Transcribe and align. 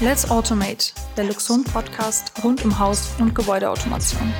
Let's 0.00 0.30
Automate, 0.30 0.92
der 1.16 1.24
Luxon 1.24 1.64
Podcast 1.64 2.32
rund 2.44 2.64
um 2.64 2.78
Haus- 2.78 3.10
und 3.18 3.34
Gebäudeautomation. 3.34 4.32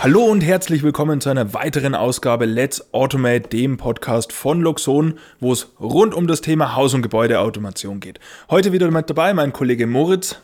Hallo 0.00 0.24
und 0.24 0.40
herzlich 0.40 0.82
willkommen 0.82 1.20
zu 1.20 1.28
einer 1.28 1.52
weiteren 1.52 1.94
Ausgabe 1.94 2.46
Let's 2.46 2.94
Automate, 2.94 3.50
dem 3.50 3.76
Podcast 3.76 4.32
von 4.32 4.62
Luxon, 4.62 5.18
wo 5.38 5.52
es 5.52 5.68
rund 5.78 6.14
um 6.14 6.26
das 6.26 6.40
Thema 6.40 6.76
Haus- 6.76 6.94
und 6.94 7.02
Gebäudeautomation 7.02 8.00
geht. 8.00 8.20
Heute 8.48 8.72
wieder 8.72 8.90
mit 8.90 9.10
dabei 9.10 9.34
mein 9.34 9.52
Kollege 9.52 9.86
Moritz. 9.86 10.40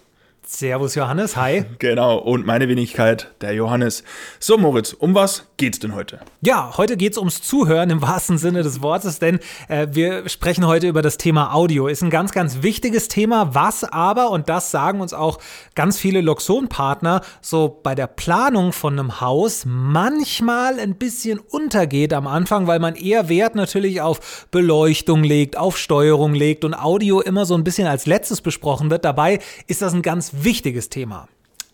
Servus 0.49 0.95
Johannes, 0.95 1.37
hi. 1.37 1.65
Genau, 1.81 2.19
und 2.19 2.47
meine 2.47 2.69
Wenigkeit, 2.69 3.33
der 3.41 3.53
Johannes. 3.53 4.05
So 4.39 4.57
Moritz, 4.57 4.93
um 4.93 5.13
was 5.13 5.45
geht's 5.57 5.81
denn 5.81 5.93
heute? 5.93 6.21
Ja, 6.41 6.73
heute 6.77 6.97
geht's 6.97 7.19
ums 7.19 7.43
Zuhören 7.43 7.91
im 7.91 8.01
wahrsten 8.01 8.39
Sinne 8.39 8.63
des 8.63 8.81
Wortes, 8.81 9.19
denn 9.19 9.41
äh, 9.69 9.89
wir 9.91 10.29
sprechen 10.29 10.65
heute 10.65 10.87
über 10.87 11.03
das 11.03 11.19
Thema 11.19 11.53
Audio. 11.53 11.89
Ist 11.89 12.03
ein 12.03 12.11
ganz, 12.11 12.31
ganz 12.31 12.63
wichtiges 12.63 13.09
Thema, 13.09 13.57
was 13.57 13.83
aber, 13.83 14.31
und 14.31 14.49
das 14.49 14.71
sagen 14.71 15.01
uns 15.01 15.13
auch 15.13 15.39
ganz 15.75 15.99
viele 15.99 16.21
Loxon-Partner, 16.21 17.23
so 17.41 17.81
bei 17.83 17.97
der 17.97 18.07
Planung 18.07 18.73
von 18.73 18.93
einem 18.93 19.21
Haus 19.21 19.65
manchmal 19.67 20.79
ein 20.79 20.95
bisschen 20.95 21.41
untergeht 21.41 22.13
am 22.13 22.29
Anfang, 22.29 22.69
weil 22.69 22.79
man 22.79 22.95
eher 22.95 23.29
Wert 23.29 23.57
natürlich 23.57 24.01
auf 24.01 24.47
Beleuchtung 24.53 25.25
legt, 25.25 25.57
auf 25.57 25.77
Steuerung 25.77 26.35
legt 26.35 26.65
und 26.65 26.75
Audio 26.75 27.21
immer 27.21 27.47
so 27.47 27.55
ein 27.55 27.65
bisschen 27.65 27.89
als 27.89 28.07
letztes 28.07 28.41
besprochen 28.41 28.91
wird. 28.91 29.05
Dabei 29.05 29.41
ist 29.67 29.83
das 29.83 29.93
ein 29.93 30.03
ganz 30.03 30.36
wichtiges 30.45 30.89
Thema. 30.89 31.29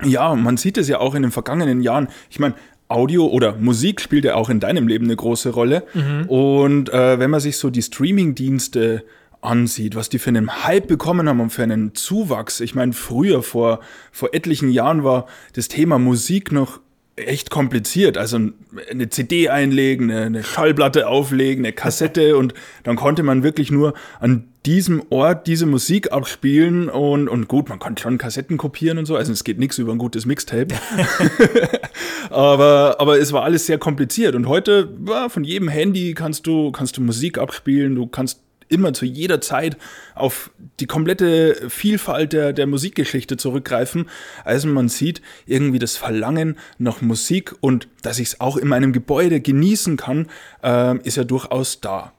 Ja, 0.05 0.35
man 0.35 0.57
sieht 0.57 0.79
es 0.79 0.89
ja 0.89 0.99
auch 0.99 1.15
in 1.15 1.23
den 1.23 1.31
vergangenen 1.31 1.81
Jahren. 1.81 2.09
Ich 2.31 2.39
meine, 2.39 2.55
Audio 2.89 3.27
oder 3.27 3.57
Musik 3.57 4.01
spielt 4.01 4.25
ja 4.25 4.35
auch 4.35 4.51
in 4.51 4.61
deinem 4.61 4.87
Leben 4.89 5.07
eine 5.07 5.17
große 5.17 5.51
Rolle. 5.51 5.85
Mhm. 5.95 6.29
Und 6.29 6.93
äh, 6.93 7.19
wenn 7.19 7.31
man 7.31 7.41
sich 7.41 7.57
so 7.57 7.71
die 7.71 7.83
Streaming-Dienste 7.83 9.05
ansieht, 9.41 9.97
was 9.97 10.09
die 10.09 10.19
für 10.19 10.31
einen 10.31 10.65
Hype 10.65 10.87
bekommen 10.87 11.29
haben 11.29 11.41
und 11.41 11.51
für 11.51 11.65
einen 11.65 11.95
Zuwachs. 11.95 12.61
Ich 12.61 12.75
meine, 12.75 12.93
früher, 12.93 13.43
vor, 13.43 13.81
vor 14.13 14.31
etlichen 14.33 14.71
Jahren 14.71 15.05
war 15.05 15.27
das 15.55 15.69
Thema 15.69 15.99
Musik 15.99 16.53
noch 16.53 16.81
echt 17.17 17.51
kompliziert. 17.51 18.17
Also 18.17 18.39
eine 18.91 19.09
CD 19.11 19.49
einlegen, 19.49 20.11
eine 20.11 20.43
Schallplatte 20.43 21.09
auflegen, 21.09 21.65
eine 21.65 21.73
Kassette 21.73 22.37
und 22.37 22.55
dann 22.85 22.97
konnte 22.97 23.23
man 23.23 23.43
wirklich 23.43 23.71
nur 23.71 23.95
an 24.19 24.49
diesem 24.65 25.03
Ort 25.11 25.47
diese 25.47 25.67
Musik 25.67 26.13
abspielen 26.13 26.89
und, 26.89 27.29
und 27.29 27.49
gut, 27.49 27.69
man 27.69 27.79
konnte 27.79 28.03
schon 28.03 28.17
Kassetten 28.17 28.57
kopieren 28.57 28.97
und 28.97 29.07
so, 29.07 29.17
also 29.17 29.33
es 29.33 29.45
geht 29.45 29.59
nichts 29.59 29.77
über 29.79 29.93
ein 29.93 29.99
gutes 29.99 30.25
Mixtape. 30.25 30.75
aber, 32.31 32.97
aber 32.99 33.19
es 33.19 33.33
war 33.33 33.43
alles 33.43 33.67
sehr 33.67 33.79
kompliziert 33.79 34.35
und 34.35 34.47
heute 34.47 34.89
ja, 35.07 35.29
von 35.29 35.45
jedem 35.45 35.69
Handy 35.69 36.15
kannst 36.15 36.47
du, 36.47 36.71
kannst 36.71 36.97
du 36.97 37.03
Musik 37.03 37.39
abspielen, 37.39 37.95
du 37.95 38.07
kannst 38.07 38.41
immer 38.73 38.93
zu 38.93 39.05
jeder 39.05 39.41
Zeit 39.41 39.77
auf 40.15 40.51
die 40.81 40.87
komplette 40.87 41.69
Vielfalt 41.69 42.33
der, 42.33 42.53
der 42.53 42.67
Musikgeschichte 42.67 43.37
zurückgreifen. 43.37 44.09
Also 44.45 44.69
man 44.69 44.89
sieht 44.89 45.23
irgendwie 45.47 45.79
das 45.79 45.97
Verlangen 45.97 46.57
nach 46.79 47.01
Musik 47.01 47.55
und 47.61 47.89
dass 48.03 48.19
ich 48.19 48.29
es 48.29 48.41
auch 48.41 48.57
in 48.57 48.69
meinem 48.69 48.93
Gebäude 48.93 49.41
genießen 49.41 49.97
kann, 49.97 50.29
äh, 50.63 50.99
ist 51.07 51.17
ja 51.17 51.25
durchaus 51.25 51.81
da. 51.81 52.13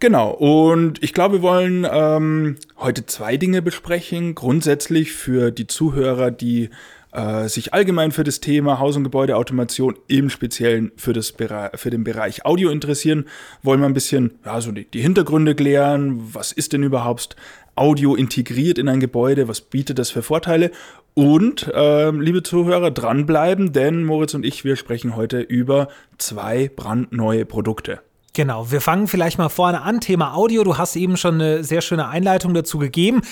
Genau, 0.00 0.30
und 0.30 1.02
ich 1.02 1.12
glaube, 1.12 1.36
wir 1.36 1.42
wollen 1.42 1.86
ähm, 1.90 2.56
heute 2.78 3.06
zwei 3.06 3.36
Dinge 3.36 3.62
besprechen. 3.62 4.34
Grundsätzlich 4.34 5.12
für 5.12 5.50
die 5.50 5.66
Zuhörer, 5.66 6.30
die 6.30 6.70
äh, 7.16 7.48
sich 7.48 7.72
allgemein 7.72 8.12
für 8.12 8.24
das 8.24 8.40
Thema 8.40 8.78
Haus- 8.78 8.96
und 8.96 9.04
Gebäudeautomation, 9.04 9.96
im 10.06 10.28
Speziellen 10.28 10.92
für, 10.96 11.14
das 11.14 11.32
für 11.74 11.90
den 11.90 12.04
Bereich 12.04 12.44
Audio 12.44 12.68
interessieren, 12.68 13.24
wollen 13.62 13.80
wir 13.80 13.86
ein 13.86 13.94
bisschen 13.94 14.38
ja, 14.44 14.60
so 14.60 14.70
die, 14.70 14.84
die 14.84 15.00
Hintergründe 15.00 15.54
klären. 15.54 16.34
Was 16.34 16.52
ist 16.52 16.74
denn 16.74 16.82
überhaupt 16.82 17.34
Audio 17.74 18.14
integriert 18.14 18.76
in 18.76 18.88
ein 18.88 19.00
Gebäude? 19.00 19.48
Was 19.48 19.62
bietet 19.62 19.98
das 19.98 20.10
für 20.10 20.22
Vorteile? 20.22 20.70
Und, 21.14 21.68
äh, 21.72 22.10
liebe 22.10 22.42
Zuhörer, 22.42 22.90
dranbleiben, 22.90 23.72
denn 23.72 24.04
Moritz 24.04 24.34
und 24.34 24.44
ich, 24.44 24.64
wir 24.64 24.76
sprechen 24.76 25.16
heute 25.16 25.40
über 25.40 25.88
zwei 26.18 26.70
brandneue 26.74 27.46
Produkte. 27.46 28.00
Genau, 28.34 28.70
wir 28.70 28.82
fangen 28.82 29.08
vielleicht 29.08 29.38
mal 29.38 29.48
vorne 29.48 29.80
an. 29.80 30.02
Thema 30.02 30.34
Audio. 30.34 30.62
Du 30.62 30.76
hast 30.76 30.94
eben 30.96 31.16
schon 31.16 31.36
eine 31.36 31.64
sehr 31.64 31.80
schöne 31.80 32.08
Einleitung 32.08 32.52
dazu 32.52 32.76
gegeben 32.76 33.22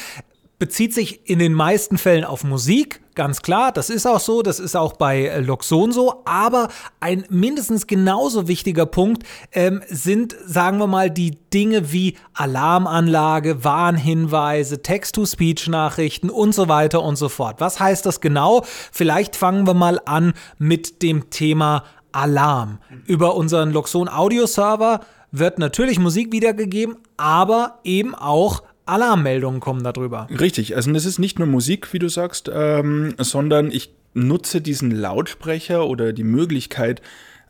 bezieht 0.58 0.94
sich 0.94 1.28
in 1.28 1.38
den 1.38 1.52
meisten 1.52 1.98
Fällen 1.98 2.24
auf 2.24 2.44
Musik, 2.44 3.00
ganz 3.14 3.42
klar, 3.42 3.72
das 3.72 3.90
ist 3.90 4.06
auch 4.06 4.20
so, 4.20 4.42
das 4.42 4.58
ist 4.58 4.76
auch 4.76 4.94
bei 4.94 5.26
äh, 5.26 5.40
Loxon 5.40 5.92
so, 5.92 6.22
aber 6.24 6.68
ein 7.00 7.24
mindestens 7.28 7.86
genauso 7.86 8.48
wichtiger 8.48 8.86
Punkt 8.86 9.24
ähm, 9.52 9.82
sind, 9.88 10.36
sagen 10.44 10.78
wir 10.78 10.86
mal, 10.86 11.10
die 11.10 11.38
Dinge 11.52 11.92
wie 11.92 12.16
Alarmanlage, 12.34 13.64
Warnhinweise, 13.64 14.82
Text-to-Speech-Nachrichten 14.82 16.30
und 16.30 16.54
so 16.54 16.68
weiter 16.68 17.02
und 17.02 17.16
so 17.16 17.28
fort. 17.28 17.60
Was 17.60 17.80
heißt 17.80 18.06
das 18.06 18.20
genau? 18.20 18.64
Vielleicht 18.92 19.36
fangen 19.36 19.66
wir 19.66 19.74
mal 19.74 20.00
an 20.04 20.34
mit 20.58 21.02
dem 21.02 21.30
Thema 21.30 21.84
Alarm. 22.12 22.78
Über 23.06 23.34
unseren 23.34 23.72
Loxon 23.72 24.08
Audio 24.08 24.46
Server 24.46 25.00
wird 25.32 25.58
natürlich 25.58 25.98
Musik 25.98 26.30
wiedergegeben, 26.32 26.96
aber 27.16 27.80
eben 27.82 28.14
auch 28.14 28.62
Alarmmeldungen 28.86 29.60
kommen 29.60 29.82
darüber. 29.82 30.28
Richtig, 30.30 30.76
also 30.76 30.90
es 30.92 31.04
ist 31.04 31.18
nicht 31.18 31.38
nur 31.38 31.48
Musik, 31.48 31.92
wie 31.92 31.98
du 31.98 32.08
sagst, 32.08 32.50
ähm, 32.52 33.14
sondern 33.18 33.70
ich 33.70 33.94
nutze 34.14 34.60
diesen 34.60 34.90
Lautsprecher 34.90 35.86
oder 35.86 36.12
die 36.12 36.24
Möglichkeit, 36.24 37.02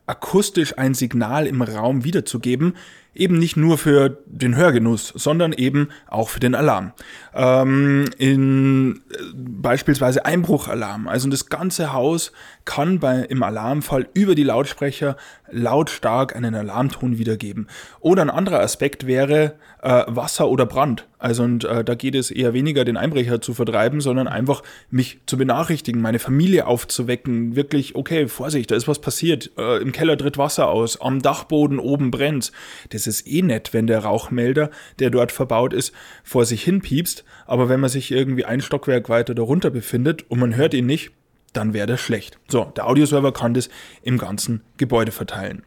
akustisch 0.07 0.77
ein 0.77 0.95
Signal 0.95 1.47
im 1.47 1.63
Raum 1.63 2.05
wiederzugeben, 2.05 2.75
eben 3.15 3.39
nicht 3.39 3.57
nur 3.57 3.79
für 3.79 4.19
den 4.27 4.57
Hörgenuss, 4.57 5.13
sondern 5.15 5.53
eben 5.53 5.89
auch 6.09 6.29
für 6.29 6.41
den 6.41 6.55
Alarm. 6.55 6.93
Ähm, 7.33 8.11
in 8.19 9.03
äh, 9.11 9.17
beispielsweise 9.35 10.25
Einbruchalarm. 10.25 11.09
Also 11.09 11.29
das 11.29 11.47
ganze 11.47 11.93
Haus 11.93 12.33
kann 12.65 12.99
bei, 12.99 13.21
im 13.21 13.43
Alarmfall 13.43 14.09
über 14.15 14.35
die 14.35 14.43
Lautsprecher 14.43 15.17
lautstark 15.51 16.35
einen 16.35 16.55
Alarmton 16.55 17.19
wiedergeben. 17.19 17.69
Oder 18.01 18.23
ein 18.23 18.31
anderer 18.31 18.61
Aspekt 18.61 19.07
wäre 19.07 19.55
äh, 19.83 20.05
Wasser 20.07 20.49
oder 20.49 20.67
Brand. 20.67 21.07
Also 21.19 21.43
und 21.43 21.65
äh, 21.65 21.85
da 21.85 21.95
geht 21.95 22.15
es 22.15 22.31
eher 22.31 22.55
weniger, 22.55 22.85
den 22.85 22.97
Einbrecher 22.97 23.41
zu 23.41 23.55
vertreiben, 23.55 24.01
sondern 24.01 24.29
einfach 24.29 24.63
mich 24.91 25.21
zu 25.27 25.37
benachrichtigen, 25.37 26.01
meine 26.01 26.19
Familie 26.19 26.67
aufzuwecken. 26.67 27.55
Wirklich, 27.55 27.95
okay, 27.95 28.29
Vorsicht, 28.29 28.71
da 28.71 28.77
ist 28.77 28.89
was 28.89 28.99
passiert. 28.99 29.51
Äh, 29.59 29.83
Im 29.83 29.93
Keller 29.93 30.17
tritt 30.17 30.39
Wasser 30.39 30.69
aus, 30.69 31.01
am 31.01 31.21
Dachboden 31.21 31.79
oben 31.79 32.11
brennt. 32.11 32.53
Das 32.91 33.07
ist 33.07 33.27
eh 33.27 33.43
nett, 33.43 33.73
wenn 33.73 33.87
der 33.87 34.01
Rauchmelder, 34.01 34.71
der 34.99 35.11
dort 35.11 35.33
verbaut 35.33 35.73
ist, 35.73 35.93
vor 36.23 36.47
sich 36.47 36.63
hin 36.63 36.81
piepst. 36.81 37.25
Aber 37.47 37.69
wenn 37.69 37.81
man 37.81 37.91
sich 37.91 38.11
irgendwie 38.11 38.45
ein 38.45 38.61
Stockwerk 38.61 39.09
weiter 39.09 39.35
darunter 39.35 39.71
befindet 39.71 40.29
und 40.31 40.41
man 40.41 40.57
hört 40.57 40.75
ihn 40.75 40.87
nicht, 40.87 41.13
dann 41.57 41.73
wäre 41.73 41.87
das 41.87 42.01
schlecht. 42.01 42.39
So, 42.49 42.73
der 42.77 42.87
Audioserver 42.87 43.33
kann 43.33 43.55
das 43.55 43.69
im 44.03 44.19
ganzen 44.19 44.63
Gebäude 44.77 45.13
verteilen. 45.13 45.63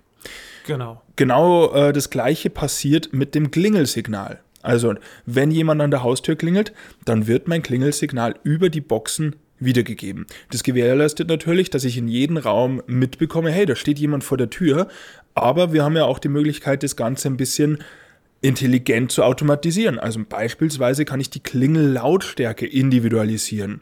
Genau. 0.65 1.01
Genau 1.15 1.73
äh, 1.73 1.93
das 1.93 2.09
gleiche 2.09 2.49
passiert 2.49 3.13
mit 3.13 3.35
dem 3.35 3.51
Klingelsignal. 3.51 4.41
Also, 4.61 4.95
wenn 5.25 5.51
jemand 5.51 5.81
an 5.81 5.91
der 5.91 6.03
Haustür 6.03 6.35
klingelt, 6.35 6.73
dann 7.05 7.27
wird 7.27 7.47
mein 7.47 7.63
Klingelsignal 7.63 8.35
über 8.43 8.69
die 8.69 8.81
Boxen 8.81 9.35
wiedergegeben. 9.59 10.25
Das 10.51 10.63
gewährleistet 10.63 11.29
natürlich, 11.29 11.69
dass 11.69 11.83
ich 11.83 11.97
in 11.97 12.07
jedem 12.07 12.37
Raum 12.37 12.81
mitbekomme, 12.85 13.49
hey, 13.49 13.65
da 13.65 13.75
steht 13.75 13.99
jemand 13.99 14.23
vor 14.23 14.37
der 14.37 14.49
Tür, 14.49 14.87
aber 15.35 15.73
wir 15.73 15.83
haben 15.83 15.95
ja 15.95 16.05
auch 16.05 16.19
die 16.19 16.29
Möglichkeit, 16.29 16.83
das 16.83 16.95
Ganze 16.95 17.29
ein 17.29 17.37
bisschen 17.37 17.79
intelligent 18.41 19.11
zu 19.11 19.23
automatisieren. 19.23 19.99
Also 19.99 20.19
beispielsweise 20.27 21.05
kann 21.05 21.19
ich 21.19 21.29
die 21.29 21.39
Klingellautstärke 21.39 22.67
individualisieren. 22.67 23.81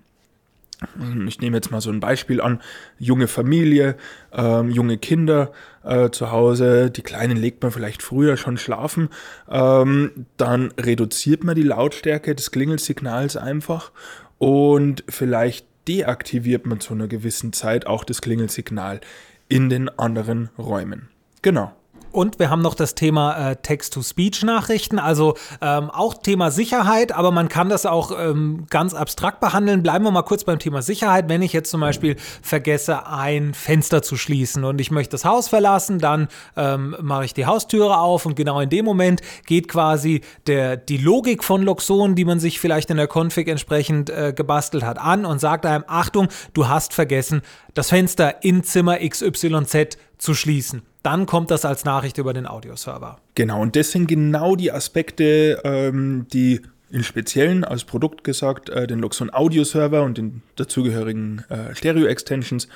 Ich 1.27 1.39
nehme 1.39 1.57
jetzt 1.57 1.71
mal 1.71 1.81
so 1.81 1.89
ein 1.89 1.99
Beispiel 1.99 2.41
an, 2.41 2.61
junge 2.99 3.27
Familie, 3.27 3.95
ähm, 4.33 4.69
junge 4.69 4.97
Kinder 4.97 5.51
äh, 5.83 6.09
zu 6.09 6.31
Hause, 6.31 6.91
die 6.91 7.01
Kleinen 7.01 7.37
legt 7.37 7.63
man 7.63 7.71
vielleicht 7.71 8.03
früher 8.03 8.37
schon 8.37 8.57
schlafen, 8.57 9.09
ähm, 9.49 10.25
dann 10.37 10.71
reduziert 10.79 11.43
man 11.43 11.55
die 11.55 11.63
Lautstärke 11.63 12.35
des 12.35 12.51
Klingelsignals 12.51 13.37
einfach 13.37 13.91
und 14.37 15.03
vielleicht 15.07 15.65
deaktiviert 15.87 16.65
man 16.65 16.79
zu 16.79 16.93
einer 16.93 17.07
gewissen 17.07 17.53
Zeit 17.53 17.87
auch 17.87 18.03
das 18.03 18.21
Klingelsignal 18.21 19.01
in 19.47 19.69
den 19.69 19.89
anderen 19.89 20.49
Räumen. 20.57 21.09
Genau. 21.41 21.73
Und 22.15 22.39
wir 22.39 22.49
haben 22.49 22.61
noch 22.61 22.75
das 22.75 22.95
Thema 22.95 23.51
äh, 23.51 23.55
Text-to-Speech-Nachrichten, 23.57 24.99
also 24.99 25.35
ähm, 25.59 25.89
auch 25.89 26.13
Thema 26.13 26.49
Sicherheit, 26.49 27.11
aber 27.11 27.29
man 27.31 27.49
kann 27.49 27.67
das 27.67 27.85
auch 27.85 28.17
ähm, 28.17 28.67
ganz 28.69 28.93
abstrakt 28.93 29.41
behandeln. 29.41 29.83
Bleiben 29.83 30.05
wir 30.05 30.11
mal 30.11 30.21
kurz 30.21 30.45
beim 30.45 30.57
Thema 30.57 30.81
Sicherheit. 30.81 31.27
Wenn 31.27 31.41
ich 31.41 31.51
jetzt 31.51 31.69
zum 31.69 31.81
Beispiel 31.81 32.15
vergesse, 32.41 33.05
ein 33.07 33.53
Fenster 33.53 34.01
zu 34.01 34.15
schließen 34.15 34.63
und 34.63 34.79
ich 34.79 34.91
möchte 34.91 35.11
das 35.11 35.25
Haus 35.25 35.49
verlassen, 35.49 35.99
dann 35.99 36.29
ähm, 36.55 36.95
mache 37.01 37.25
ich 37.25 37.33
die 37.33 37.45
Haustüre 37.45 37.99
auf 37.99 38.25
und 38.25 38.37
genau 38.37 38.61
in 38.61 38.69
dem 38.69 38.85
Moment 38.85 39.19
geht 39.45 39.67
quasi 39.67 40.21
der, 40.47 40.77
die 40.77 40.97
Logik 40.97 41.43
von 41.43 41.63
Loxon, 41.63 42.15
die 42.15 42.23
man 42.23 42.39
sich 42.39 42.61
vielleicht 42.61 42.89
in 42.91 42.95
der 42.95 43.09
Config 43.13 43.49
entsprechend 43.49 44.09
äh, 44.09 44.31
gebastelt 44.33 44.85
hat, 44.85 44.99
an 44.99 45.25
und 45.25 45.39
sagt 45.39 45.65
einem, 45.65 45.83
Achtung, 45.87 46.29
du 46.53 46.69
hast 46.69 46.93
vergessen, 46.93 47.41
das 47.73 47.89
Fenster 47.89 48.41
in 48.41 48.63
Zimmer 48.63 48.99
XYZ 48.99 49.97
zu 50.17 50.33
schließen 50.33 50.81
dann 51.05 51.25
kommt 51.25 51.51
das 51.51 51.65
als 51.65 51.85
Nachricht 51.85 52.17
über 52.17 52.33
den 52.33 52.47
Audioserver. 52.47 53.19
Genau, 53.35 53.61
und 53.61 53.75
das 53.75 53.91
sind 53.91 54.07
genau 54.07 54.55
die 54.55 54.71
Aspekte, 54.71 55.61
ähm, 55.63 56.25
die 56.33 56.61
im 56.89 57.03
Speziellen 57.03 57.63
als 57.63 57.83
Produkt 57.83 58.23
gesagt 58.23 58.69
äh, 58.69 58.87
den 58.87 58.99
Luxon 58.99 59.33
Audio 59.33 59.63
Server 59.63 60.03
und 60.03 60.17
den 60.17 60.41
dazugehörigen 60.55 61.43
äh, 61.49 61.75
Stereo-Extensions 61.75 62.67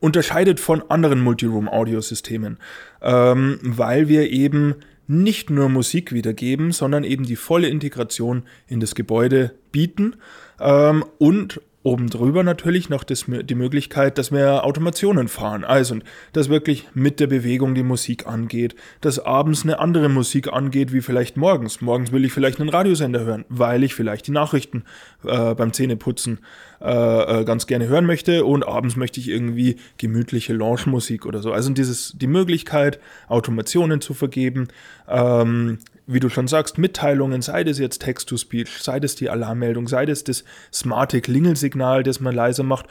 unterscheidet 0.00 0.60
von 0.60 0.82
anderen 0.90 1.20
Multiroom-Audio-Systemen, 1.20 2.58
ähm, 3.02 3.58
weil 3.62 4.08
wir 4.08 4.30
eben 4.30 4.76
nicht 5.06 5.48
nur 5.48 5.68
Musik 5.68 6.12
wiedergeben, 6.12 6.72
sondern 6.72 7.04
eben 7.04 7.24
die 7.24 7.36
volle 7.36 7.68
Integration 7.68 8.42
in 8.66 8.80
das 8.80 8.94
Gebäude 8.94 9.54
bieten 9.72 10.16
ähm, 10.60 11.04
und 11.18 11.60
oben 11.82 12.10
drüber 12.10 12.42
natürlich 12.42 12.88
noch 12.88 13.04
das, 13.04 13.26
die 13.28 13.54
Möglichkeit, 13.54 14.18
dass 14.18 14.32
wir 14.32 14.64
Automationen 14.64 15.28
fahren. 15.28 15.64
Also, 15.64 15.98
dass 16.32 16.48
wirklich 16.48 16.88
mit 16.92 17.20
der 17.20 17.28
Bewegung 17.28 17.74
die 17.74 17.82
Musik 17.82 18.26
angeht, 18.26 18.74
dass 19.00 19.18
abends 19.18 19.62
eine 19.62 19.78
andere 19.78 20.08
Musik 20.08 20.52
angeht, 20.52 20.92
wie 20.92 21.00
vielleicht 21.00 21.36
morgens. 21.36 21.80
Morgens 21.80 22.10
will 22.10 22.24
ich 22.24 22.32
vielleicht 22.32 22.60
einen 22.60 22.68
Radiosender 22.68 23.24
hören, 23.24 23.44
weil 23.48 23.84
ich 23.84 23.94
vielleicht 23.94 24.26
die 24.26 24.32
Nachrichten 24.32 24.84
äh, 25.24 25.54
beim 25.54 25.72
Zähneputzen 25.72 26.40
äh, 26.80 27.40
äh, 27.40 27.44
ganz 27.44 27.66
gerne 27.66 27.88
hören 27.88 28.06
möchte 28.06 28.44
und 28.44 28.66
abends 28.66 28.96
möchte 28.96 29.20
ich 29.20 29.28
irgendwie 29.28 29.76
gemütliche 29.98 30.52
Lounge-Musik 30.52 31.26
oder 31.26 31.40
so. 31.40 31.52
Also 31.52 31.72
dieses, 31.72 32.12
die 32.16 32.26
Möglichkeit, 32.26 32.98
Automationen 33.28 34.00
zu 34.00 34.14
vergeben, 34.14 34.68
ähm, 35.08 35.78
wie 36.08 36.20
du 36.20 36.30
schon 36.30 36.48
sagst, 36.48 36.78
Mitteilungen, 36.78 37.42
sei 37.42 37.64
das 37.64 37.78
jetzt 37.78 38.00
Text-to-Speech, 38.00 38.82
sei 38.82 38.98
das 38.98 39.14
die 39.14 39.28
Alarmmeldung, 39.28 39.86
sei 39.86 40.06
das 40.06 40.24
das 40.24 40.42
smarte 40.72 41.20
Klingelsignal, 41.20 42.02
das 42.02 42.18
man 42.18 42.34
leiser 42.34 42.62
macht. 42.62 42.86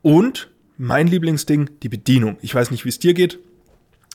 Und 0.00 0.48
mein 0.78 1.08
Lieblingsding, 1.08 1.70
die 1.82 1.88
Bedienung. 1.88 2.38
Ich 2.40 2.54
weiß 2.54 2.70
nicht, 2.70 2.84
wie 2.84 2.88
es 2.88 3.00
dir 3.00 3.14
geht, 3.14 3.40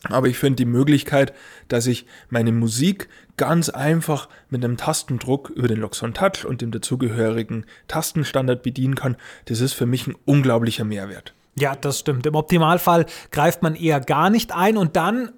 aber 0.03 0.27
ich 0.27 0.37
finde 0.37 0.55
die 0.55 0.65
Möglichkeit, 0.65 1.33
dass 1.67 1.87
ich 1.87 2.05
meine 2.29 2.53
Musik 2.53 3.09
ganz 3.35 3.69
einfach 3.69 4.29
mit 4.49 4.63
einem 4.63 4.77
Tastendruck 4.77 5.49
über 5.49 5.67
den 5.67 5.79
Loxon 5.79 6.13
Touch 6.13 6.45
und 6.45 6.61
dem 6.61 6.71
dazugehörigen 6.71 7.65
Tastenstandard 7.87 8.63
bedienen 8.63 8.95
kann, 8.95 9.17
das 9.45 9.59
ist 9.59 9.73
für 9.73 9.85
mich 9.85 10.07
ein 10.07 10.15
unglaublicher 10.25 10.85
Mehrwert. 10.85 11.33
Ja, 11.59 11.75
das 11.75 11.99
stimmt. 11.99 12.25
Im 12.25 12.35
Optimalfall 12.35 13.07
greift 13.31 13.63
man 13.63 13.75
eher 13.75 13.99
gar 13.99 14.29
nicht 14.29 14.55
ein 14.55 14.77
und 14.77 14.95
dann 14.95 15.31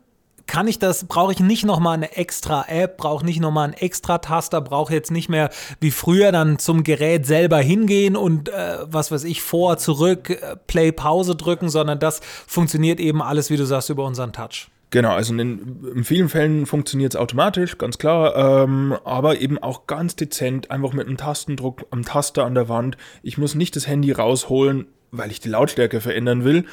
kann 0.50 0.68
ich 0.68 0.80
das, 0.80 1.06
brauche 1.06 1.32
ich 1.32 1.40
nicht 1.40 1.64
nochmal 1.64 1.94
eine 1.94 2.18
extra 2.18 2.66
App, 2.68 2.98
brauche 2.98 3.24
nicht 3.24 3.40
nochmal 3.40 3.66
einen 3.66 3.74
extra 3.74 4.18
Taster, 4.18 4.62
brauche 4.62 4.92
jetzt 4.92 5.12
nicht 5.12 5.30
mehr 5.30 5.52
wie 5.80 5.92
früher 5.92 6.32
dann 6.32 6.58
zum 6.58 6.84
Gerät 6.84 7.28
selber 7.28 7.60
hingehen 7.60 8.16
und 8.16 8.50
äh, 8.50 8.80
was 8.86 9.12
weiß 9.12 9.26
ich, 9.26 9.44
vor, 9.44 9.78
zurück, 9.78 10.32
äh, 10.32 10.56
Play, 10.66 10.92
Pause 10.92 11.36
drücken, 11.36 11.70
sondern 11.70 12.00
das 12.00 12.22
funktioniert 12.48 13.00
eben 13.00 13.22
alles, 13.22 13.52
wie 13.52 13.58
du 13.58 13.66
sagst, 13.66 13.92
über 13.92 14.06
unseren 14.06 14.34
Touch. 14.34 14.70
Genau, 14.90 15.12
also 15.12 15.36
in, 15.36 15.86
in 15.96 16.04
vielen 16.04 16.30
Fällen 16.30 16.66
funktioniert 16.66 17.14
es 17.14 17.20
automatisch, 17.20 17.78
ganz 17.78 18.00
klar, 18.00 18.64
ähm, 18.64 18.98
aber 19.04 19.40
eben 19.40 19.60
auch 19.60 19.86
ganz 19.86 20.16
dezent, 20.16 20.72
einfach 20.72 20.94
mit 20.94 21.06
einem 21.06 21.18
Tastendruck 21.18 21.86
am 21.92 22.04
Taster 22.04 22.46
an 22.46 22.56
der 22.56 22.70
Wand. 22.70 22.98
Ich 23.22 23.38
muss 23.38 23.54
nicht 23.54 23.76
das 23.76 23.86
Handy 23.86 24.12
rausholen, 24.12 24.88
weil 25.12 25.30
ich 25.30 25.40
die 25.40 25.50
Lautstärke 25.50 26.02
verändern 26.02 26.44
will, 26.44 26.66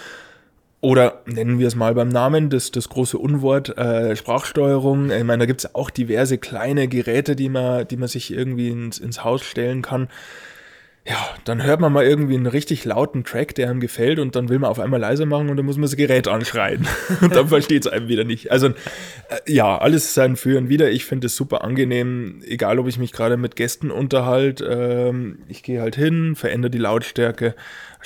oder 0.86 1.20
nennen 1.26 1.58
wir 1.58 1.66
es 1.66 1.74
mal 1.74 1.94
beim 1.94 2.10
Namen, 2.10 2.48
das, 2.48 2.70
das 2.70 2.88
große 2.88 3.18
Unwort 3.18 3.76
äh, 3.76 4.14
Sprachsteuerung. 4.14 5.10
Ich 5.10 5.24
meine, 5.24 5.40
da 5.40 5.46
gibt 5.46 5.64
es 5.64 5.74
auch 5.74 5.90
diverse 5.90 6.38
kleine 6.38 6.86
Geräte, 6.86 7.34
die 7.34 7.48
man, 7.48 7.88
die 7.88 7.96
man 7.96 8.06
sich 8.06 8.32
irgendwie 8.32 8.68
ins, 8.68 8.98
ins 8.98 9.24
Haus 9.24 9.42
stellen 9.42 9.82
kann. 9.82 10.06
Ja, 11.08 11.28
dann 11.44 11.62
hört 11.62 11.80
man 11.80 11.92
mal 11.92 12.04
irgendwie 12.04 12.34
einen 12.34 12.46
richtig 12.46 12.84
lauten 12.84 13.22
Track, 13.22 13.54
der 13.54 13.70
einem 13.70 13.78
gefällt 13.78 14.18
und 14.18 14.34
dann 14.34 14.48
will 14.48 14.58
man 14.58 14.70
auf 14.70 14.80
einmal 14.80 14.98
leise 14.98 15.24
machen 15.24 15.50
und 15.50 15.56
dann 15.56 15.64
muss 15.64 15.76
man 15.76 15.82
das 15.82 15.96
Gerät 15.96 16.26
anschreien. 16.26 16.88
und 17.20 17.34
dann 17.34 17.48
versteht 17.48 17.86
es 17.86 17.92
einem 17.92 18.08
wieder 18.08 18.24
nicht. 18.24 18.50
Also 18.50 18.68
äh, 18.68 18.72
ja, 19.46 19.78
alles 19.78 20.14
sein 20.14 20.36
Für 20.36 20.58
und 20.58 20.68
Wider. 20.68 20.90
Ich 20.90 21.04
finde 21.04 21.28
es 21.28 21.36
super 21.36 21.62
angenehm, 21.62 22.42
egal 22.44 22.80
ob 22.80 22.88
ich 22.88 22.98
mich 22.98 23.12
gerade 23.12 23.36
mit 23.36 23.54
Gästen 23.54 23.92
unterhalte. 23.92 24.64
Ähm, 24.64 25.38
ich 25.46 25.62
gehe 25.62 25.80
halt 25.80 25.94
hin, 25.94 26.34
verändere 26.34 26.70
die 26.70 26.78
Lautstärke 26.78 27.54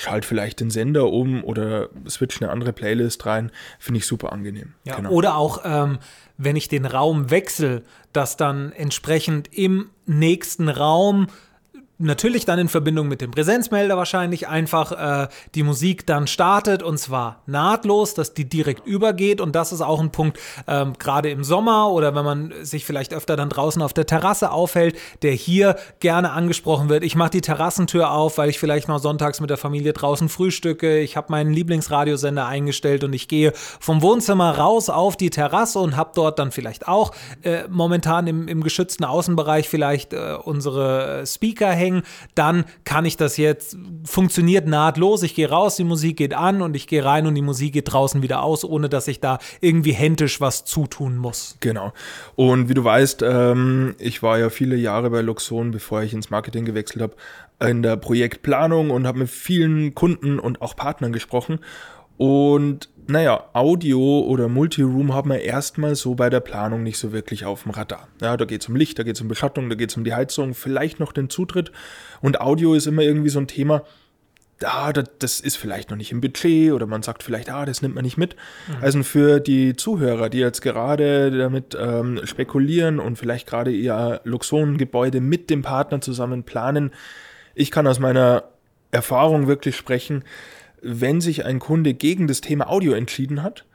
schalt 0.01 0.25
vielleicht 0.25 0.59
den 0.59 0.69
Sender 0.69 1.11
um 1.11 1.43
oder 1.43 1.89
switch 2.09 2.41
eine 2.41 2.51
andere 2.51 2.73
Playlist 2.73 3.25
rein. 3.25 3.51
Finde 3.79 3.99
ich 3.99 4.07
super 4.07 4.31
angenehm. 4.31 4.73
Ja, 4.83 4.95
genau. 4.95 5.11
Oder 5.11 5.35
auch, 5.35 5.61
ähm, 5.63 5.99
wenn 6.37 6.55
ich 6.55 6.67
den 6.67 6.85
Raum 6.85 7.29
wechsle, 7.29 7.83
dass 8.13 8.35
dann 8.35 8.71
entsprechend 8.71 9.53
im 9.53 9.89
nächsten 10.05 10.69
Raum 10.69 11.27
natürlich 12.01 12.45
dann 12.45 12.59
in 12.59 12.67
Verbindung 12.67 13.07
mit 13.07 13.21
dem 13.21 13.31
Präsenzmelder 13.31 13.97
wahrscheinlich 13.97 14.47
einfach 14.47 14.91
äh, 14.91 15.27
die 15.55 15.63
Musik 15.63 16.05
dann 16.07 16.27
startet 16.27 16.83
und 16.83 16.97
zwar 16.97 17.41
nahtlos, 17.45 18.13
dass 18.13 18.33
die 18.33 18.47
direkt 18.47 18.85
übergeht 18.85 19.41
und 19.41 19.55
das 19.55 19.71
ist 19.71 19.81
auch 19.81 19.99
ein 19.99 20.11
Punkt, 20.11 20.39
ähm, 20.67 20.93
gerade 20.99 21.29
im 21.29 21.43
Sommer 21.43 21.91
oder 21.91 22.15
wenn 22.15 22.25
man 22.25 22.53
sich 22.61 22.85
vielleicht 22.85 23.13
öfter 23.13 23.35
dann 23.35 23.49
draußen 23.49 23.81
auf 23.81 23.93
der 23.93 24.05
Terrasse 24.05 24.51
aufhält, 24.51 24.97
der 25.21 25.33
hier 25.33 25.77
gerne 25.99 26.31
angesprochen 26.31 26.89
wird. 26.89 27.03
Ich 27.03 27.15
mache 27.15 27.31
die 27.31 27.41
Terrassentür 27.41 28.11
auf, 28.11 28.37
weil 28.37 28.49
ich 28.49 28.59
vielleicht 28.59 28.87
mal 28.87 28.99
sonntags 28.99 29.39
mit 29.39 29.49
der 29.49 29.57
Familie 29.57 29.93
draußen 29.93 30.29
frühstücke. 30.29 30.99
Ich 30.99 31.15
habe 31.15 31.27
meinen 31.31 31.53
Lieblingsradiosender 31.53 32.45
eingestellt 32.45 33.03
und 33.03 33.13
ich 33.13 33.27
gehe 33.27 33.53
vom 33.55 34.01
Wohnzimmer 34.01 34.57
raus 34.57 34.89
auf 34.89 35.17
die 35.17 35.29
Terrasse 35.29 35.79
und 35.79 35.95
habe 35.95 36.11
dort 36.15 36.39
dann 36.39 36.51
vielleicht 36.51 36.87
auch 36.87 37.11
äh, 37.43 37.63
momentan 37.69 38.27
im, 38.27 38.47
im 38.47 38.63
geschützten 38.63 39.05
Außenbereich 39.05 39.69
vielleicht 39.69 40.13
äh, 40.13 40.37
unsere 40.43 41.23
Speaker 41.25 41.69
hängen 41.69 41.90
bringen, 41.91 42.03
dann 42.35 42.65
kann 42.83 43.05
ich 43.05 43.17
das 43.17 43.37
jetzt, 43.37 43.77
funktioniert 44.05 44.67
nahtlos. 44.67 45.23
Ich 45.23 45.35
gehe 45.35 45.49
raus, 45.49 45.75
die 45.75 45.83
Musik 45.83 46.17
geht 46.17 46.33
an 46.33 46.61
und 46.61 46.75
ich 46.75 46.87
gehe 46.87 47.03
rein 47.03 47.27
und 47.27 47.35
die 47.35 47.41
Musik 47.41 47.73
geht 47.73 47.91
draußen 47.91 48.21
wieder 48.21 48.43
aus, 48.43 48.63
ohne 48.63 48.89
dass 48.89 49.07
ich 49.07 49.19
da 49.19 49.39
irgendwie 49.59 49.91
händisch 49.91 50.41
was 50.41 50.65
zutun 50.65 51.17
muss. 51.17 51.57
Genau. 51.59 51.93
Und 52.35 52.69
wie 52.69 52.73
du 52.73 52.83
weißt, 52.83 53.23
ähm, 53.23 53.95
ich 53.99 54.23
war 54.23 54.39
ja 54.39 54.49
viele 54.49 54.75
Jahre 54.75 55.09
bei 55.09 55.21
Luxon, 55.21 55.71
bevor 55.71 56.03
ich 56.03 56.13
ins 56.13 56.29
Marketing 56.29 56.65
gewechselt 56.65 57.01
habe, 57.01 57.15
in 57.69 57.83
der 57.83 57.95
Projektplanung 57.97 58.89
und 58.89 59.05
habe 59.05 59.19
mit 59.19 59.29
vielen 59.29 59.93
Kunden 59.93 60.39
und 60.39 60.61
auch 60.61 60.75
Partnern 60.75 61.13
gesprochen. 61.13 61.59
Und 62.21 62.87
naja, 63.07 63.45
Audio 63.53 64.19
oder 64.19 64.47
Multiroom 64.47 65.11
haben 65.11 65.31
wir 65.31 65.41
erstmal 65.41 65.95
so 65.95 66.13
bei 66.13 66.29
der 66.29 66.39
Planung 66.39 66.83
nicht 66.83 66.99
so 66.99 67.11
wirklich 67.11 67.45
auf 67.45 67.63
dem 67.63 67.71
Radar. 67.71 68.09
Ja, 68.21 68.37
da 68.37 68.45
geht 68.45 68.61
es 68.61 68.69
um 68.69 68.75
Licht, 68.75 68.99
da 68.99 69.01
geht 69.01 69.15
es 69.15 69.21
um 69.21 69.27
Beschattung, 69.27 69.71
da 69.71 69.75
geht 69.75 69.89
es 69.89 69.97
um 69.97 70.03
die 70.03 70.13
Heizung, 70.13 70.53
vielleicht 70.53 70.99
noch 70.99 71.13
den 71.13 71.31
Zutritt. 71.31 71.71
Und 72.21 72.39
Audio 72.39 72.75
ist 72.75 72.85
immer 72.85 73.01
irgendwie 73.01 73.29
so 73.29 73.39
ein 73.39 73.47
Thema, 73.47 73.81
ah, 74.63 74.93
das 74.93 75.39
ist 75.39 75.55
vielleicht 75.55 75.89
noch 75.89 75.97
nicht 75.97 76.11
im 76.11 76.21
Budget 76.21 76.73
oder 76.73 76.85
man 76.85 77.01
sagt 77.01 77.23
vielleicht, 77.23 77.49
ah, 77.49 77.65
das 77.65 77.81
nimmt 77.81 77.95
man 77.95 78.03
nicht 78.03 78.17
mit. 78.17 78.35
Mhm. 78.67 78.83
Also 78.83 79.01
für 79.01 79.39
die 79.39 79.75
Zuhörer, 79.75 80.29
die 80.29 80.37
jetzt 80.37 80.61
gerade 80.61 81.35
damit 81.35 81.75
ähm, 81.75 82.21
spekulieren 82.25 82.99
und 82.99 83.17
vielleicht 83.17 83.47
gerade 83.47 83.71
ihr 83.71 84.21
Luxonengebäude 84.25 85.21
mit 85.21 85.49
dem 85.49 85.63
Partner 85.63 86.01
zusammen 86.01 86.43
planen, 86.43 86.91
ich 87.55 87.71
kann 87.71 87.87
aus 87.87 87.97
meiner 87.97 88.43
Erfahrung 88.91 89.47
wirklich 89.47 89.75
sprechen, 89.75 90.23
wenn 90.81 91.21
sich 91.21 91.45
ein 91.45 91.59
Kunde 91.59 91.93
gegen 91.93 92.27
das 92.27 92.41
Thema 92.41 92.69
Audio 92.69 92.93
entschieden 92.93 93.43
hat, 93.43 93.65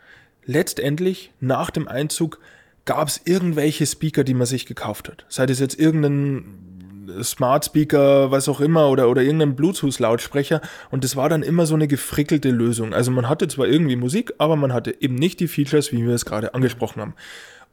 letztendlich 0.44 1.32
nach 1.40 1.70
dem 1.70 1.88
Einzug 1.88 2.40
gab 2.84 3.08
es 3.08 3.20
irgendwelche 3.24 3.86
Speaker, 3.86 4.24
die 4.24 4.34
man 4.34 4.46
sich 4.46 4.66
gekauft 4.66 5.08
hat. 5.08 5.24
Sei 5.28 5.46
das 5.46 5.58
jetzt 5.58 5.78
irgendein 5.78 6.44
Smart 7.22 7.64
Speaker, 7.64 8.30
was 8.30 8.48
auch 8.48 8.60
immer, 8.60 8.88
oder, 8.90 9.08
oder 9.08 9.22
irgendein 9.22 9.56
Bluetooth-Lautsprecher. 9.56 10.60
Und 10.90 11.04
das 11.04 11.16
war 11.16 11.28
dann 11.28 11.42
immer 11.42 11.66
so 11.66 11.74
eine 11.74 11.88
gefrickelte 11.88 12.50
Lösung. 12.50 12.94
Also 12.94 13.10
man 13.10 13.28
hatte 13.28 13.48
zwar 13.48 13.66
irgendwie 13.66 13.96
Musik, 13.96 14.32
aber 14.38 14.56
man 14.56 14.72
hatte 14.72 14.94
eben 15.00 15.14
nicht 15.14 15.40
die 15.40 15.48
Features, 15.48 15.92
wie 15.92 16.04
wir 16.04 16.14
es 16.14 16.24
gerade 16.24 16.54
angesprochen 16.54 17.00
haben. 17.00 17.14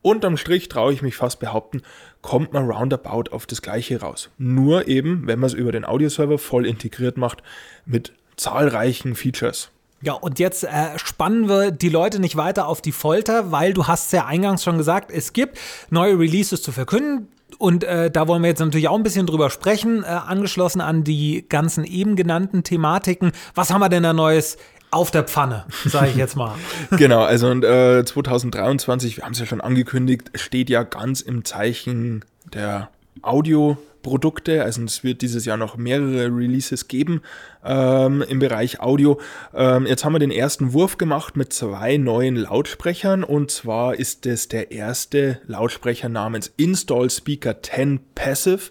Unterm 0.01 0.35
Strich 0.35 0.67
traue 0.67 0.91
ich 0.91 1.01
mich 1.01 1.15
fast 1.15 1.39
behaupten, 1.39 1.81
kommt 2.21 2.51
man 2.51 2.69
roundabout 2.69 3.31
auf 3.31 3.45
das 3.45 3.61
gleiche 3.61 4.01
raus. 4.01 4.29
Nur 4.37 4.87
eben, 4.89 5.27
wenn 5.27 5.39
man 5.39 5.47
es 5.47 5.53
über 5.53 5.71
den 5.71 5.85
Audioserver 5.85 6.37
voll 6.37 6.65
integriert 6.65 7.15
macht, 7.15 7.41
mit 7.85 8.11
zahlreichen 8.35 9.15
Features. 9.15 9.69
Ja, 10.01 10.13
und 10.13 10.37
jetzt 10.37 10.65
äh, 10.65 10.97
spannen 10.97 11.47
wir 11.47 11.71
die 11.71 11.87
Leute 11.87 12.19
nicht 12.19 12.35
weiter 12.35 12.67
auf 12.67 12.81
die 12.81 12.91
Folter, 12.91 13.51
weil 13.51 13.73
du 13.73 13.87
hast 13.87 14.11
ja 14.11 14.25
eingangs 14.25 14.63
schon 14.63 14.77
gesagt, 14.77 15.11
es 15.11 15.31
gibt 15.31 15.57
neue 15.89 16.19
Releases 16.19 16.61
zu 16.61 16.73
verkünden. 16.73 17.29
Und 17.57 17.85
äh, 17.85 18.11
da 18.11 18.27
wollen 18.27 18.41
wir 18.41 18.49
jetzt 18.49 18.59
natürlich 18.59 18.89
auch 18.89 18.97
ein 18.97 19.03
bisschen 19.03 19.27
drüber 19.27 19.49
sprechen, 19.49 20.03
äh, 20.03 20.07
angeschlossen 20.07 20.81
an 20.81 21.05
die 21.05 21.45
ganzen 21.47 21.85
eben 21.85 22.17
genannten 22.17 22.63
Thematiken. 22.63 23.31
Was 23.55 23.71
haben 23.71 23.79
wir 23.79 23.89
denn 23.89 24.03
da 24.03 24.11
Neues 24.11 24.57
auf 24.91 25.09
der 25.09 25.23
Pfanne, 25.23 25.65
sage 25.85 26.09
ich 26.09 26.15
jetzt 26.15 26.35
mal. 26.35 26.53
genau, 26.91 27.23
also 27.23 27.47
und, 27.47 27.63
äh, 27.63 28.03
2023, 28.05 29.17
wir 29.17 29.23
haben 29.23 29.31
es 29.31 29.39
ja 29.39 29.45
schon 29.45 29.61
angekündigt, 29.61 30.31
steht 30.35 30.69
ja 30.69 30.83
ganz 30.83 31.21
im 31.21 31.45
Zeichen 31.45 32.25
der 32.53 32.89
Audio- 33.21 33.77
Produkte. 34.03 34.63
Also 34.63 34.83
es 34.83 35.03
wird 35.03 35.23
dieses 35.23 35.45
Jahr 35.45 35.57
noch 35.57 35.77
mehrere 35.77 36.25
Releases 36.25 36.87
geben 36.87 37.21
ähm, 37.65 38.23
im 38.27 38.37
Bereich 38.37 38.79
Audio. 38.79 39.19
Ähm, 39.55 39.87
jetzt 39.87 40.05
haben 40.05 40.13
wir 40.13 40.19
den 40.19 40.29
ersten 40.29 40.73
Wurf 40.73 40.99
gemacht 40.99 41.35
mit 41.35 41.51
zwei 41.51 41.97
neuen 41.97 42.35
Lautsprechern 42.35 43.23
und 43.23 43.49
zwar 43.49 43.95
ist 43.95 44.27
es 44.27 44.47
der 44.47 44.71
erste 44.71 45.39
Lautsprecher 45.47 46.09
namens 46.09 46.53
Install 46.57 47.09
Speaker 47.09 47.63
10 47.63 47.99
Passive. 48.13 48.69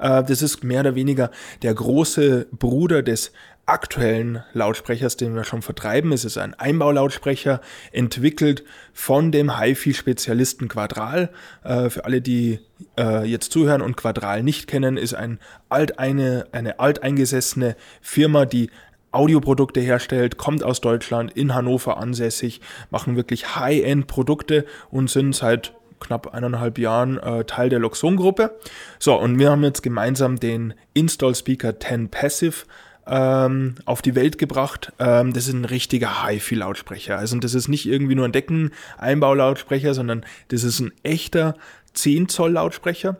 Äh, 0.00 0.24
das 0.24 0.42
ist 0.42 0.64
mehr 0.64 0.80
oder 0.80 0.94
weniger 0.94 1.30
der 1.62 1.74
große 1.74 2.48
Bruder 2.50 3.02
des 3.02 3.32
aktuellen 3.70 4.42
Lautsprechers, 4.52 5.16
den 5.16 5.34
wir 5.34 5.44
schon 5.44 5.62
vertreiben. 5.62 6.12
Es 6.12 6.24
ist 6.24 6.38
ein 6.38 6.54
Einbaulautsprecher, 6.54 7.60
entwickelt 7.92 8.64
von 8.92 9.32
dem 9.32 9.58
HiFi-Spezialisten 9.58 10.68
Quadral. 10.68 11.30
Äh, 11.62 11.88
für 11.88 12.04
alle, 12.04 12.20
die 12.20 12.60
äh, 12.98 13.24
jetzt 13.24 13.52
zuhören 13.52 13.82
und 13.82 13.96
Quadral 13.96 14.42
nicht 14.42 14.66
kennen, 14.66 14.96
ist 14.96 15.14
ein 15.14 15.38
alt 15.68 15.98
eine, 15.98 16.46
alteingesessene 16.52 17.76
Firma, 18.00 18.44
die 18.44 18.70
Audioprodukte 19.12 19.80
herstellt, 19.80 20.36
kommt 20.36 20.62
aus 20.62 20.80
Deutschland, 20.80 21.32
in 21.32 21.54
Hannover 21.54 21.96
ansässig, 21.96 22.60
machen 22.90 23.16
wirklich 23.16 23.56
High-End-Produkte 23.56 24.64
und 24.90 25.10
sind 25.10 25.34
seit 25.34 25.74
knapp 26.00 26.32
eineinhalb 26.34 26.78
Jahren 26.78 27.18
äh, 27.18 27.44
Teil 27.44 27.68
der 27.68 27.78
Loxon-Gruppe. 27.78 28.58
So, 28.98 29.18
und 29.18 29.38
wir 29.38 29.50
haben 29.50 29.62
jetzt 29.62 29.82
gemeinsam 29.82 30.40
den 30.40 30.74
Install 30.94 31.34
Speaker 31.34 31.78
10 31.78 32.08
Passive 32.08 32.64
ähm, 33.10 33.74
auf 33.84 34.00
die 34.00 34.14
Welt 34.14 34.38
gebracht. 34.38 34.92
Ähm, 34.98 35.32
das 35.32 35.48
ist 35.48 35.54
ein 35.54 35.64
richtiger 35.64 36.24
HiFi-Lautsprecher. 36.26 37.18
Also 37.18 37.36
das 37.38 37.54
ist 37.54 37.68
nicht 37.68 37.86
irgendwie 37.86 38.14
nur 38.14 38.24
ein 38.24 38.32
Deckeneinbaulautsprecher, 38.32 39.92
sondern 39.92 40.24
das 40.48 40.62
ist 40.62 40.80
ein 40.80 40.92
echter 41.02 41.56
10 41.94 42.28
Zoll 42.28 42.52
Lautsprecher. 42.52 43.16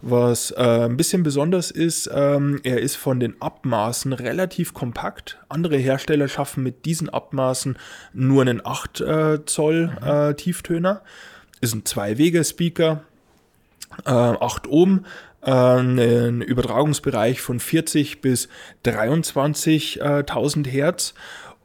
Was 0.00 0.50
äh, 0.52 0.86
ein 0.86 0.96
bisschen 0.96 1.22
besonders 1.22 1.70
ist, 1.70 2.10
ähm, 2.12 2.60
er 2.62 2.80
ist 2.80 2.96
von 2.96 3.20
den 3.20 3.40
Abmaßen 3.40 4.14
relativ 4.14 4.72
kompakt. 4.72 5.38
Andere 5.50 5.76
Hersteller 5.76 6.28
schaffen 6.28 6.62
mit 6.62 6.86
diesen 6.86 7.10
Abmaßen 7.10 7.76
nur 8.14 8.42
einen 8.42 8.64
8 8.64 9.00
äh, 9.02 9.44
Zoll 9.44 9.92
äh, 10.02 10.34
Tieftöner. 10.34 11.02
Ist 11.60 11.74
ein 11.74 11.84
Zwei-Wege-Speaker, 11.84 13.02
äh, 14.04 14.10
8 14.10 14.68
Ohm, 14.68 15.04
äh, 15.42 15.50
einen 15.50 16.42
Übertragungsbereich 16.42 17.40
von 17.40 17.60
40 17.60 18.20
bis 18.20 18.48
23.000 18.84 20.66
Hertz. 20.66 21.14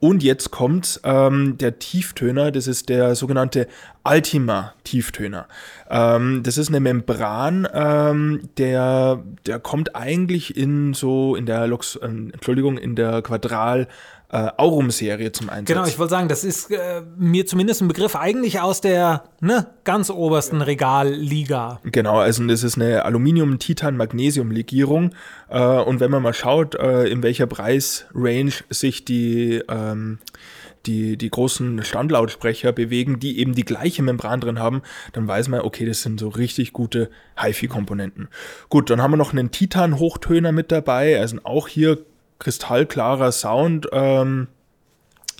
Und 0.01 0.23
jetzt 0.23 0.49
kommt 0.49 1.01
ähm, 1.03 1.57
der 1.57 1.77
Tieftöner, 1.77 2.51
das 2.51 2.67
ist 2.67 2.87
der 2.87 3.15
sogenannte 3.15 3.67
Ultima-Tieftöner. 4.05 5.45
Ähm, 5.89 6.41
das 6.43 6.57
ist 6.57 6.69
eine 6.69 6.79
Membran, 6.79 7.67
ähm, 7.73 8.49
der, 8.57 9.21
der 9.45 9.59
kommt 9.59 9.97
eigentlich 9.97 10.55
in 10.55 10.93
so 10.93 11.35
in 11.35 11.45
der 11.45 11.67
Lux, 11.67 11.97
äh, 11.97 12.05
Entschuldigung, 12.05 12.77
in 12.77 12.95
der 12.95 13.21
Quadral 13.21 13.89
äh, 14.31 14.49
Aurum-Serie 14.57 15.31
zum 15.31 15.49
Einsatz. 15.49 15.75
Genau, 15.75 15.87
ich 15.87 15.97
wollte 15.97 16.11
sagen, 16.11 16.27
das 16.27 16.43
ist 16.43 16.71
äh, 16.71 17.01
mir 17.17 17.45
zumindest 17.45 17.81
ein 17.81 17.87
Begriff 17.87 18.15
eigentlich 18.15 18.59
aus 18.59 18.81
der 18.81 19.23
ne, 19.41 19.67
ganz 19.83 20.09
obersten 20.09 20.61
Regalliga. 20.61 21.79
Genau, 21.83 22.19
also 22.19 22.45
das 22.45 22.63
ist 22.63 22.77
eine 22.77 23.05
Aluminium-Titan-Magnesium-Legierung. 23.05 25.11
Äh, 25.49 25.59
und 25.59 25.99
wenn 25.99 26.11
man 26.11 26.21
mal 26.21 26.33
schaut, 26.33 26.75
äh, 26.75 27.05
in 27.05 27.23
welcher 27.23 27.47
Preisrange 27.47 28.53
sich 28.69 29.03
die 29.03 29.63
ähm, 29.67 30.19
die, 30.85 31.17
die 31.17 31.29
großen 31.29 31.83
Standlautsprecher 31.83 32.71
bewegen, 32.71 33.19
die 33.19 33.39
eben 33.39 33.53
die 33.53 33.65
gleiche 33.65 34.01
Membran 34.01 34.39
drin 34.39 34.59
haben, 34.59 34.81
dann 35.13 35.27
weiß 35.27 35.49
man, 35.49 35.61
okay, 35.61 35.85
das 35.85 36.01
sind 36.01 36.19
so 36.19 36.29
richtig 36.29 36.73
gute 36.73 37.09
HiFi-Komponenten. 37.37 38.29
Gut, 38.69 38.89
dann 38.89 39.01
haben 39.01 39.11
wir 39.11 39.17
noch 39.17 39.33
einen 39.33 39.51
Titan-Hochtöner 39.51 40.51
mit 40.51 40.71
dabei, 40.71 41.19
also 41.19 41.37
auch 41.43 41.67
hier 41.67 42.05
kristallklarer 42.39 43.31
Sound. 43.31 43.87
Ähm, 43.91 44.47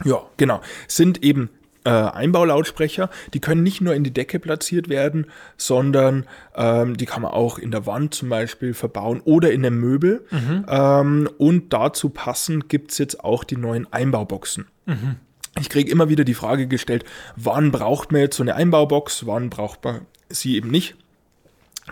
ja, 0.03 0.21
genau. 0.37 0.61
Sind 0.87 1.23
eben 1.23 1.49
äh, 1.85 1.89
Einbaulautsprecher. 1.89 3.09
Die 3.33 3.39
können 3.39 3.63
nicht 3.63 3.81
nur 3.81 3.95
in 3.95 4.03
die 4.03 4.13
Decke 4.13 4.39
platziert 4.39 4.89
werden, 4.89 5.27
sondern 5.57 6.25
ähm, 6.55 6.97
die 6.97 7.05
kann 7.05 7.21
man 7.21 7.31
auch 7.31 7.57
in 7.57 7.71
der 7.71 7.85
Wand 7.85 8.13
zum 8.13 8.29
Beispiel 8.29 8.73
verbauen 8.73 9.21
oder 9.23 9.51
in 9.51 9.65
einem 9.65 9.79
Möbel. 9.79 10.25
Mhm. 10.29 10.65
Ähm, 10.67 11.29
und 11.37 11.73
dazu 11.73 12.09
passend 12.09 12.69
gibt 12.69 12.91
es 12.91 12.97
jetzt 12.97 13.23
auch 13.23 13.43
die 13.43 13.57
neuen 13.57 13.91
Einbauboxen. 13.91 14.67
Mhm. 14.85 15.15
Ich 15.59 15.69
kriege 15.69 15.91
immer 15.91 16.09
wieder 16.09 16.23
die 16.23 16.33
Frage 16.33 16.67
gestellt, 16.67 17.05
wann 17.35 17.71
braucht 17.71 18.11
man 18.11 18.21
jetzt 18.21 18.37
so 18.37 18.43
eine 18.43 18.55
Einbaubox, 18.55 19.25
wann 19.25 19.49
braucht 19.49 19.83
man 19.83 20.01
sie 20.29 20.55
eben 20.55 20.69
nicht. 20.69 20.95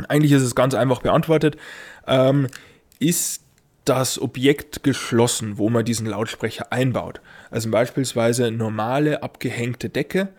Eigentlich 0.07 0.31
ist 0.31 0.43
es 0.43 0.53
ganz 0.53 0.75
einfach 0.75 1.01
beantwortet. 1.01 1.57
Ähm, 2.05 2.47
ist 2.99 3.41
das 3.87 4.21
Objekt 4.21 4.83
geschlossen, 4.83 5.57
wo 5.57 5.69
man 5.69 5.85
diesen 5.85 6.07
Lautsprecher 6.07 6.71
einbaut. 6.71 7.21
Also 7.49 7.71
beispielsweise 7.71 8.51
normale 8.51 9.23
abgehängte 9.23 9.89
Decke, 9.89 10.29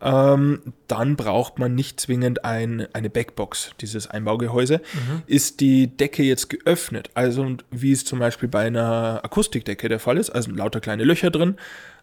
ähm, 0.00 0.60
dann 0.86 1.16
braucht 1.16 1.58
man 1.58 1.74
nicht 1.74 2.00
zwingend 2.00 2.44
ein, 2.44 2.86
eine 2.92 3.10
Backbox, 3.10 3.72
dieses 3.80 4.06
Einbaugehäuse. 4.06 4.80
Mhm. 4.92 5.22
Ist 5.26 5.60
die 5.60 5.88
Decke 5.88 6.22
jetzt 6.22 6.50
geöffnet, 6.50 7.10
also 7.14 7.56
wie 7.70 7.92
es 7.92 8.04
zum 8.04 8.18
Beispiel 8.18 8.48
bei 8.48 8.66
einer 8.66 9.20
Akustikdecke 9.24 9.88
der 9.88 9.98
Fall 9.98 10.18
ist, 10.18 10.30
also 10.30 10.50
lauter 10.50 10.80
kleine 10.80 11.04
Löcher 11.04 11.30
drin, 11.30 11.56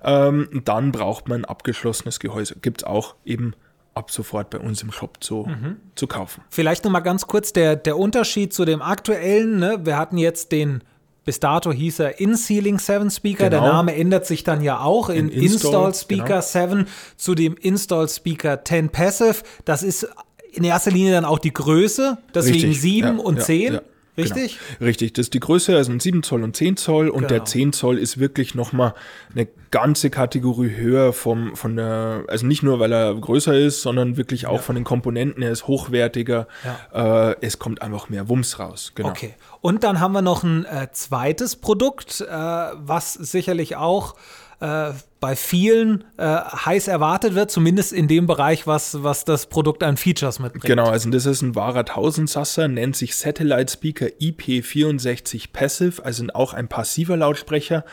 ähm, 0.04 0.62
dann 0.66 0.92
braucht 0.92 1.30
man 1.30 1.42
ein 1.42 1.46
abgeschlossenes 1.46 2.20
Gehäuse. 2.20 2.56
Gibt 2.62 2.82
es 2.82 2.84
auch 2.84 3.16
eben 3.26 3.54
ab 3.94 4.12
sofort 4.12 4.50
bei 4.50 4.60
uns 4.60 4.84
im 4.84 4.92
Shop 4.92 5.24
zu, 5.24 5.46
mhm. 5.48 5.78
zu 5.96 6.06
kaufen. 6.06 6.44
Vielleicht 6.50 6.84
nochmal 6.84 7.02
ganz 7.02 7.28
kurz 7.28 7.54
der, 7.54 7.78
der 7.78 7.98
Unterschied 7.98 8.54
zu 8.54 8.66
dem 8.66 8.82
aktuellen. 8.82 9.58
Ne? 9.58 9.80
Wir 9.84 9.98
hatten 9.98 10.18
jetzt 10.18 10.52
den 10.52 10.84
bis 11.26 11.40
dato 11.40 11.72
hieß 11.72 12.00
er 12.00 12.20
In-Ceiling 12.20 12.80
7 12.80 13.10
Speaker. 13.10 13.50
Genau. 13.50 13.64
Der 13.64 13.74
Name 13.74 13.96
ändert 13.96 14.26
sich 14.26 14.44
dann 14.44 14.62
ja 14.62 14.80
auch 14.80 15.10
in, 15.10 15.30
in 15.30 15.42
Install, 15.42 15.88
Install, 15.88 15.94
Speaker 15.96 16.42
genau. 16.42 16.68
7 16.76 16.88
zu 17.18 17.36
dem 17.36 17.58
Install 17.58 18.08
Speaker 18.08 18.64
10 18.64 18.90
Passive. 18.90 19.44
Das 19.66 19.84
ist 19.84 20.08
in 20.54 20.64
erster 20.64 20.92
Linie 20.92 21.12
dann 21.12 21.26
auch 21.26 21.40
die 21.40 21.52
Größe, 21.52 22.18
deswegen 22.34 22.70
Richtig. 22.70 22.82
7 22.82 23.18
ja, 23.18 23.24
und 23.24 23.38
ja, 23.38 23.44
10. 23.44 23.74
Ja. 23.74 23.82
Richtig? 24.18 24.60
Genau. 24.60 24.88
Richtig, 24.88 25.14
das 25.14 25.26
ist 25.26 25.34
die 25.34 25.40
Größe, 25.40 25.76
also 25.76 25.92
ein 25.92 26.00
7 26.00 26.24
Zoll 26.24 26.44
und 26.44 26.56
10 26.56 26.78
Zoll 26.78 27.10
und 27.10 27.20
genau. 27.20 27.28
der 27.28 27.46
10 27.46 27.74
Zoll 27.74 27.98
ist 27.98 28.18
wirklich 28.18 28.56
nochmal 28.56 28.94
eine 29.34 29.48
ganze 29.72 30.10
Kategorie 30.10 30.74
höher 30.74 31.12
vom, 31.12 31.56
von 31.58 31.76
der, 31.76 32.24
also 32.28 32.46
nicht 32.46 32.64
nur, 32.64 32.80
weil 32.80 32.94
er 32.94 33.14
größer 33.14 33.58
ist, 33.58 33.82
sondern 33.82 34.16
wirklich 34.16 34.48
auch 34.48 34.54
ja. 34.54 34.62
von 34.62 34.76
den 34.76 34.86
Komponenten, 34.86 35.44
er 35.44 35.52
ist 35.52 35.68
hochwertiger, 35.68 36.48
ja. 36.94 37.32
äh, 37.32 37.36
es 37.42 37.60
kommt 37.60 37.82
einfach 37.82 38.08
mehr 38.08 38.30
Wumms 38.30 38.58
raus. 38.58 38.94
Genau. 38.96 39.10
Okay, 39.10 39.34
und 39.66 39.84
dann 39.84 40.00
haben 40.00 40.12
wir 40.12 40.22
noch 40.22 40.44
ein 40.44 40.64
äh, 40.66 40.92
zweites 40.92 41.56
Produkt, 41.56 42.22
äh, 42.22 42.28
was 42.30 43.14
sicherlich 43.14 43.76
auch 43.76 44.14
äh, 44.60 44.92
bei 45.26 45.36
vielen 45.36 46.04
äh, 46.18 46.24
heiß 46.24 46.88
erwartet 46.88 47.34
wird, 47.34 47.50
zumindest 47.50 47.94
in 47.94 48.08
dem 48.08 48.28
Bereich, 48.28 48.68
was, 48.68 49.02
was 49.02 49.26
das 49.26 49.48
Produkt 49.48 49.82
an 49.82 49.98
Features 49.98 50.38
mitbringt. 50.38 50.66
Genau, 50.66 50.86
also 50.88 51.10
das 51.10 51.26
ist 51.26 51.42
ein 51.42 51.56
wahrer 51.56 51.84
Tausendsasser, 51.84 52.68
nennt 52.68 52.96
sich 52.96 53.16
Satellite 53.16 53.74
Speaker 53.74 54.06
IP64 54.22 55.52
Passive, 55.52 56.06
also 56.06 56.26
auch 56.36 56.54
ein 56.54 56.68
passiver 56.68 57.18
Lautsprecher. 57.18 57.86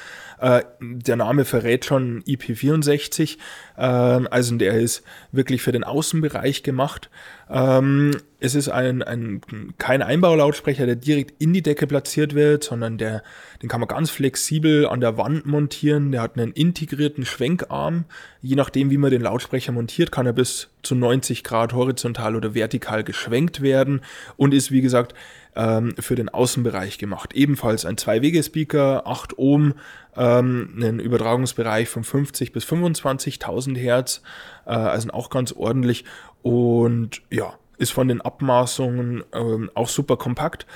Äh, 0.42 0.64
der 0.82 1.16
Name 1.16 1.46
verrät 1.46 1.86
schon 1.86 2.22
IP64, 2.24 3.38
äh, 3.78 3.80
also 3.80 4.56
der 4.56 4.74
ist 4.74 5.02
wirklich 5.30 5.62
für 5.62 5.72
den 5.72 5.84
Außenbereich 5.84 6.62
gemacht. 6.62 7.08
Ähm, 7.48 8.16
es 8.40 8.56
ist 8.56 8.68
ein, 8.68 9.02
ein, 9.02 9.40
kein 9.78 10.02
Einbaulautsprecher, 10.02 10.84
der 10.84 10.96
direkt 10.96 11.40
in 11.40 11.52
die 11.52 11.62
Decke 11.62 11.86
platziert 11.86 12.34
wird, 12.34 12.64
sondern 12.64 12.98
der, 12.98 13.22
den 13.62 13.68
kann 13.68 13.78
man 13.78 13.88
ganz 13.88 14.10
flexibel 14.10 14.88
an 14.88 15.00
der 15.00 15.16
Wand 15.16 15.46
montieren. 15.46 16.10
Der 16.10 16.22
hat 16.22 16.36
einen 16.36 16.50
integrierten 16.52 17.21
Schwenkarm. 17.24 18.04
Je 18.40 18.56
nachdem, 18.56 18.90
wie 18.90 18.98
man 18.98 19.10
den 19.10 19.22
Lautsprecher 19.22 19.72
montiert, 19.72 20.12
kann 20.12 20.26
er 20.26 20.32
bis 20.32 20.68
zu 20.82 20.94
90 20.94 21.44
Grad 21.44 21.72
horizontal 21.72 22.36
oder 22.36 22.54
vertikal 22.54 23.04
geschwenkt 23.04 23.62
werden 23.62 24.00
und 24.36 24.54
ist, 24.54 24.70
wie 24.70 24.80
gesagt, 24.80 25.14
ähm, 25.54 25.94
für 25.98 26.14
den 26.14 26.28
Außenbereich 26.28 26.98
gemacht. 26.98 27.34
Ebenfalls 27.34 27.84
ein 27.84 27.98
Zwei-Wege-Speaker, 27.98 29.06
8 29.06 29.38
Ohm, 29.38 29.74
ähm, 30.16 30.74
einen 30.76 31.00
Übertragungsbereich 31.00 31.88
von 31.88 32.04
50 32.04 32.52
bis 32.52 32.64
25.000 32.64 33.76
Hertz, 33.76 34.22
äh, 34.66 34.70
also 34.70 35.10
auch 35.10 35.30
ganz 35.30 35.52
ordentlich. 35.52 36.04
Und 36.42 37.22
ja, 37.30 37.54
ist 37.78 37.92
von 37.92 38.08
den 38.08 38.20
Abmaßungen 38.20 39.24
ähm, 39.32 39.70
auch 39.74 39.88
super 39.88 40.16
kompakt. 40.16 40.66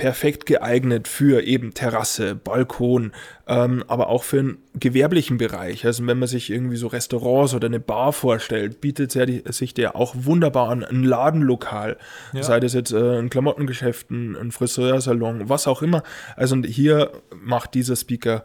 Perfekt 0.00 0.46
geeignet 0.46 1.08
für 1.08 1.42
eben 1.42 1.74
Terrasse, 1.74 2.34
Balkon, 2.34 3.12
ähm, 3.46 3.84
aber 3.86 4.08
auch 4.08 4.22
für 4.22 4.38
einen 4.38 4.58
gewerblichen 4.72 5.36
Bereich. 5.36 5.84
Also 5.84 6.06
wenn 6.06 6.18
man 6.18 6.26
sich 6.26 6.48
irgendwie 6.48 6.76
so 6.76 6.86
Restaurants 6.86 7.52
oder 7.52 7.66
eine 7.66 7.80
Bar 7.80 8.14
vorstellt, 8.14 8.80
bietet 8.80 9.12
sich 9.12 9.74
der 9.74 9.96
auch 9.96 10.14
wunderbar 10.16 10.70
an. 10.70 10.84
Ein 10.84 11.04
Ladenlokal, 11.04 11.98
ja. 12.32 12.42
sei 12.42 12.60
das 12.60 12.72
jetzt 12.72 12.92
äh, 12.92 13.18
ein 13.18 13.28
Klamottengeschäft, 13.28 14.10
ein 14.10 14.52
Friseursalon, 14.52 15.50
was 15.50 15.66
auch 15.66 15.82
immer. 15.82 16.02
Also 16.34 16.56
hier 16.62 17.12
macht 17.38 17.74
dieser 17.74 17.94
Speaker 17.94 18.42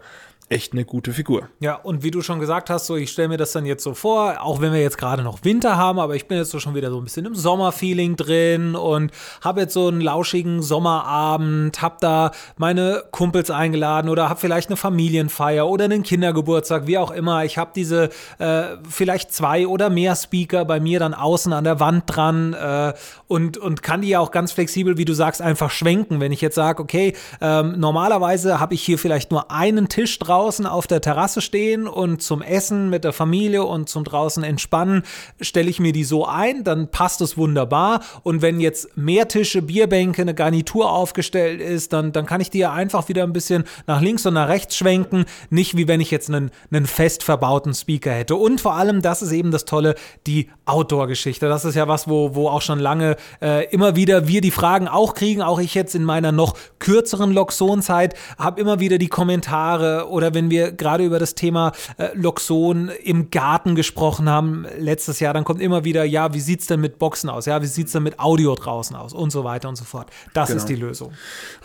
echt 0.48 0.74
eine 0.74 0.84
gute 0.84 1.12
Figur. 1.12 1.48
Ja, 1.58 1.74
und 1.74 2.04
wie 2.04 2.12
du 2.12 2.22
schon 2.22 2.38
gesagt 2.38 2.70
hast, 2.70 2.86
so 2.86 2.94
ich 2.94 3.10
stelle 3.10 3.28
mir 3.28 3.36
das 3.36 3.50
dann 3.50 3.66
jetzt 3.66 3.82
so 3.82 3.94
vor, 3.94 4.40
auch 4.40 4.60
wenn 4.60 4.72
wir 4.72 4.80
jetzt 4.80 4.96
gerade 4.96 5.24
noch 5.24 5.42
Winter 5.42 5.76
haben, 5.76 5.98
aber 5.98 6.14
ich 6.14 6.28
bin 6.28 6.38
jetzt 6.38 6.52
so 6.52 6.60
schon 6.60 6.76
wieder 6.76 6.90
so 6.90 6.98
ein 6.98 7.04
bisschen 7.04 7.26
im 7.26 7.34
Sommerfeeling 7.34 8.14
drin 8.14 8.76
und 8.76 9.10
habe 9.40 9.62
jetzt 9.62 9.74
so 9.74 9.88
einen 9.88 10.00
lauschigen 10.00 10.62
Sommerabend, 10.62 11.82
habe 11.82 11.96
da 11.98 12.30
meine 12.56 13.02
Kumpels 13.10 13.50
eingeladen 13.50 14.08
oder 14.08 14.28
habe 14.28 14.38
vielleicht 14.38 14.68
eine 14.68 14.76
Familienfeier 14.76 15.66
oder 15.66 15.86
einen 15.86 16.04
Kindergeburtstag, 16.04 16.86
wie 16.86 16.98
auch 16.98 17.10
immer. 17.10 17.44
Ich 17.44 17.58
habe 17.58 17.72
diese 17.74 18.10
äh, 18.38 18.76
vielleicht 18.88 19.32
zwei 19.32 19.66
oder 19.66 19.90
mehr 19.90 20.14
Speaker 20.14 20.64
bei 20.64 20.78
mir 20.78 21.00
dann 21.00 21.12
außen 21.12 21.52
an 21.52 21.64
der 21.64 21.80
Wand 21.80 22.04
dran 22.06 22.52
äh, 22.54 22.92
und, 23.26 23.58
und 23.58 23.82
kann 23.82 24.02
die 24.02 24.10
ja 24.10 24.20
auch 24.20 24.30
ganz 24.30 24.52
flexibel, 24.52 24.96
wie 24.96 25.04
du 25.04 25.12
sagst, 25.12 25.42
einfach 25.42 25.72
schwenken. 25.72 26.20
Wenn 26.20 26.30
ich 26.30 26.40
jetzt 26.40 26.54
sage, 26.54 26.80
okay, 26.80 27.14
ähm, 27.40 27.74
normalerweise 27.80 28.60
habe 28.60 28.74
ich 28.74 28.82
hier 28.82 28.98
vielleicht 28.98 29.32
nur 29.32 29.50
einen 29.50 29.88
Tisch 29.88 30.16
drauf, 30.20 30.35
draußen 30.36 30.66
auf 30.66 30.86
der 30.86 31.00
Terrasse 31.00 31.40
stehen 31.40 31.88
und 31.88 32.20
zum 32.20 32.42
Essen 32.42 32.90
mit 32.90 33.04
der 33.04 33.14
Familie 33.14 33.64
und 33.64 33.88
zum 33.88 34.04
draußen 34.04 34.44
entspannen, 34.44 35.02
stelle 35.40 35.70
ich 35.70 35.80
mir 35.80 35.92
die 35.92 36.04
so 36.04 36.26
ein, 36.26 36.62
dann 36.62 36.90
passt 36.90 37.22
es 37.22 37.38
wunderbar. 37.38 38.00
Und 38.22 38.42
wenn 38.42 38.60
jetzt 38.60 38.98
mehr 38.98 39.28
Tische, 39.28 39.62
Bierbänke, 39.62 40.20
eine 40.20 40.34
Garnitur 40.34 40.92
aufgestellt 40.92 41.62
ist, 41.62 41.94
dann, 41.94 42.12
dann 42.12 42.26
kann 42.26 42.42
ich 42.42 42.50
die 42.50 42.58
ja 42.58 42.70
einfach 42.70 43.08
wieder 43.08 43.22
ein 43.22 43.32
bisschen 43.32 43.64
nach 43.86 44.02
links 44.02 44.26
und 44.26 44.34
nach 44.34 44.48
rechts 44.48 44.76
schwenken. 44.76 45.24
Nicht 45.48 45.74
wie 45.74 45.88
wenn 45.88 46.02
ich 46.02 46.10
jetzt 46.10 46.28
einen, 46.28 46.50
einen 46.70 46.84
fest 46.84 47.22
verbauten 47.22 47.72
Speaker 47.72 48.10
hätte. 48.10 48.36
Und 48.36 48.60
vor 48.60 48.74
allem, 48.74 49.00
das 49.00 49.22
ist 49.22 49.32
eben 49.32 49.52
das 49.52 49.64
Tolle, 49.64 49.94
die 50.26 50.50
Outdoor-Geschichte. 50.66 51.48
Das 51.48 51.64
ist 51.64 51.76
ja 51.76 51.88
was, 51.88 52.08
wo, 52.08 52.34
wo 52.34 52.50
auch 52.50 52.60
schon 52.60 52.78
lange 52.78 53.16
äh, 53.40 53.64
immer 53.70 53.96
wieder 53.96 54.28
wir 54.28 54.42
die 54.42 54.50
Fragen 54.50 54.86
auch 54.86 55.14
kriegen. 55.14 55.40
Auch 55.40 55.60
ich 55.60 55.74
jetzt 55.74 55.94
in 55.94 56.04
meiner 56.04 56.30
noch 56.30 56.58
kürzeren 56.78 57.32
Loxon-Zeit 57.32 58.14
habe 58.38 58.60
immer 58.60 58.80
wieder 58.80 58.98
die 58.98 59.08
Kommentare 59.08 60.10
oder 60.10 60.25
wenn 60.34 60.50
wir 60.50 60.72
gerade 60.72 61.04
über 61.04 61.18
das 61.18 61.34
Thema 61.34 61.72
äh, 61.98 62.08
Loxon 62.14 62.90
im 63.02 63.30
Garten 63.30 63.74
gesprochen 63.74 64.28
haben 64.28 64.66
letztes 64.78 65.20
Jahr, 65.20 65.34
dann 65.34 65.44
kommt 65.44 65.60
immer 65.60 65.84
wieder, 65.84 66.04
ja, 66.04 66.34
wie 66.34 66.40
sieht 66.40 66.60
es 66.60 66.66
denn 66.66 66.80
mit 66.80 66.98
Boxen 66.98 67.30
aus? 67.30 67.46
Ja, 67.46 67.62
wie 67.62 67.66
sieht 67.66 67.86
es 67.86 67.92
denn 67.92 68.02
mit 68.02 68.18
Audio 68.18 68.54
draußen 68.54 68.96
aus? 68.96 69.12
Und 69.12 69.30
so 69.30 69.44
weiter 69.44 69.68
und 69.68 69.76
so 69.76 69.84
fort. 69.84 70.10
Das 70.34 70.48
genau. 70.48 70.58
ist 70.58 70.68
die 70.68 70.76
Lösung. 70.76 71.12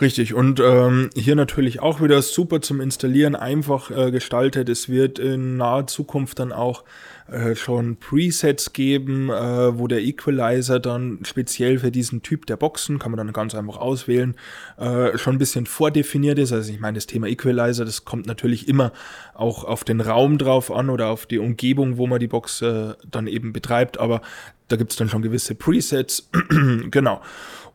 Richtig. 0.00 0.34
Und 0.34 0.60
ähm, 0.60 1.10
hier 1.14 1.36
natürlich 1.36 1.80
auch 1.80 2.00
wieder 2.00 2.22
super 2.22 2.60
zum 2.60 2.80
Installieren, 2.80 3.34
einfach 3.34 3.90
äh, 3.90 4.10
gestaltet. 4.10 4.68
Es 4.68 4.88
wird 4.88 5.18
in 5.18 5.56
naher 5.56 5.86
Zukunft 5.86 6.38
dann 6.38 6.52
auch 6.52 6.84
äh, 7.32 7.54
schon 7.56 7.96
Presets 7.96 8.74
geben, 8.74 9.30
äh, 9.30 9.78
wo 9.78 9.86
der 9.86 10.02
Equalizer 10.02 10.78
dann 10.80 11.20
speziell 11.22 11.78
für 11.78 11.90
diesen 11.90 12.20
Typ 12.20 12.44
der 12.44 12.58
Boxen, 12.58 12.98
kann 12.98 13.10
man 13.10 13.16
dann 13.16 13.32
ganz 13.32 13.54
einfach 13.54 13.78
auswählen, 13.78 14.34
äh, 14.76 15.16
schon 15.16 15.36
ein 15.36 15.38
bisschen 15.38 15.64
vordefiniert 15.64 16.38
ist. 16.38 16.52
Also 16.52 16.70
ich 16.70 16.80
meine, 16.80 16.96
das 16.96 17.06
Thema 17.06 17.28
Equalizer, 17.28 17.86
das 17.86 18.04
kommt 18.04 18.26
natürlich 18.26 18.51
immer 18.68 18.92
auch 19.34 19.64
auf 19.64 19.84
den 19.84 20.00
Raum 20.00 20.38
drauf 20.38 20.70
an 20.70 20.90
oder 20.90 21.08
auf 21.08 21.26
die 21.26 21.38
Umgebung, 21.38 21.96
wo 21.96 22.06
man 22.06 22.20
die 22.20 22.28
Box 22.28 22.62
äh, 22.62 22.94
dann 23.10 23.26
eben 23.26 23.52
betreibt, 23.52 23.98
aber 23.98 24.20
da 24.68 24.76
gibt 24.76 24.92
es 24.92 24.96
dann 24.96 25.08
schon 25.08 25.22
gewisse 25.22 25.54
Presets. 25.54 26.30
genau 26.90 27.20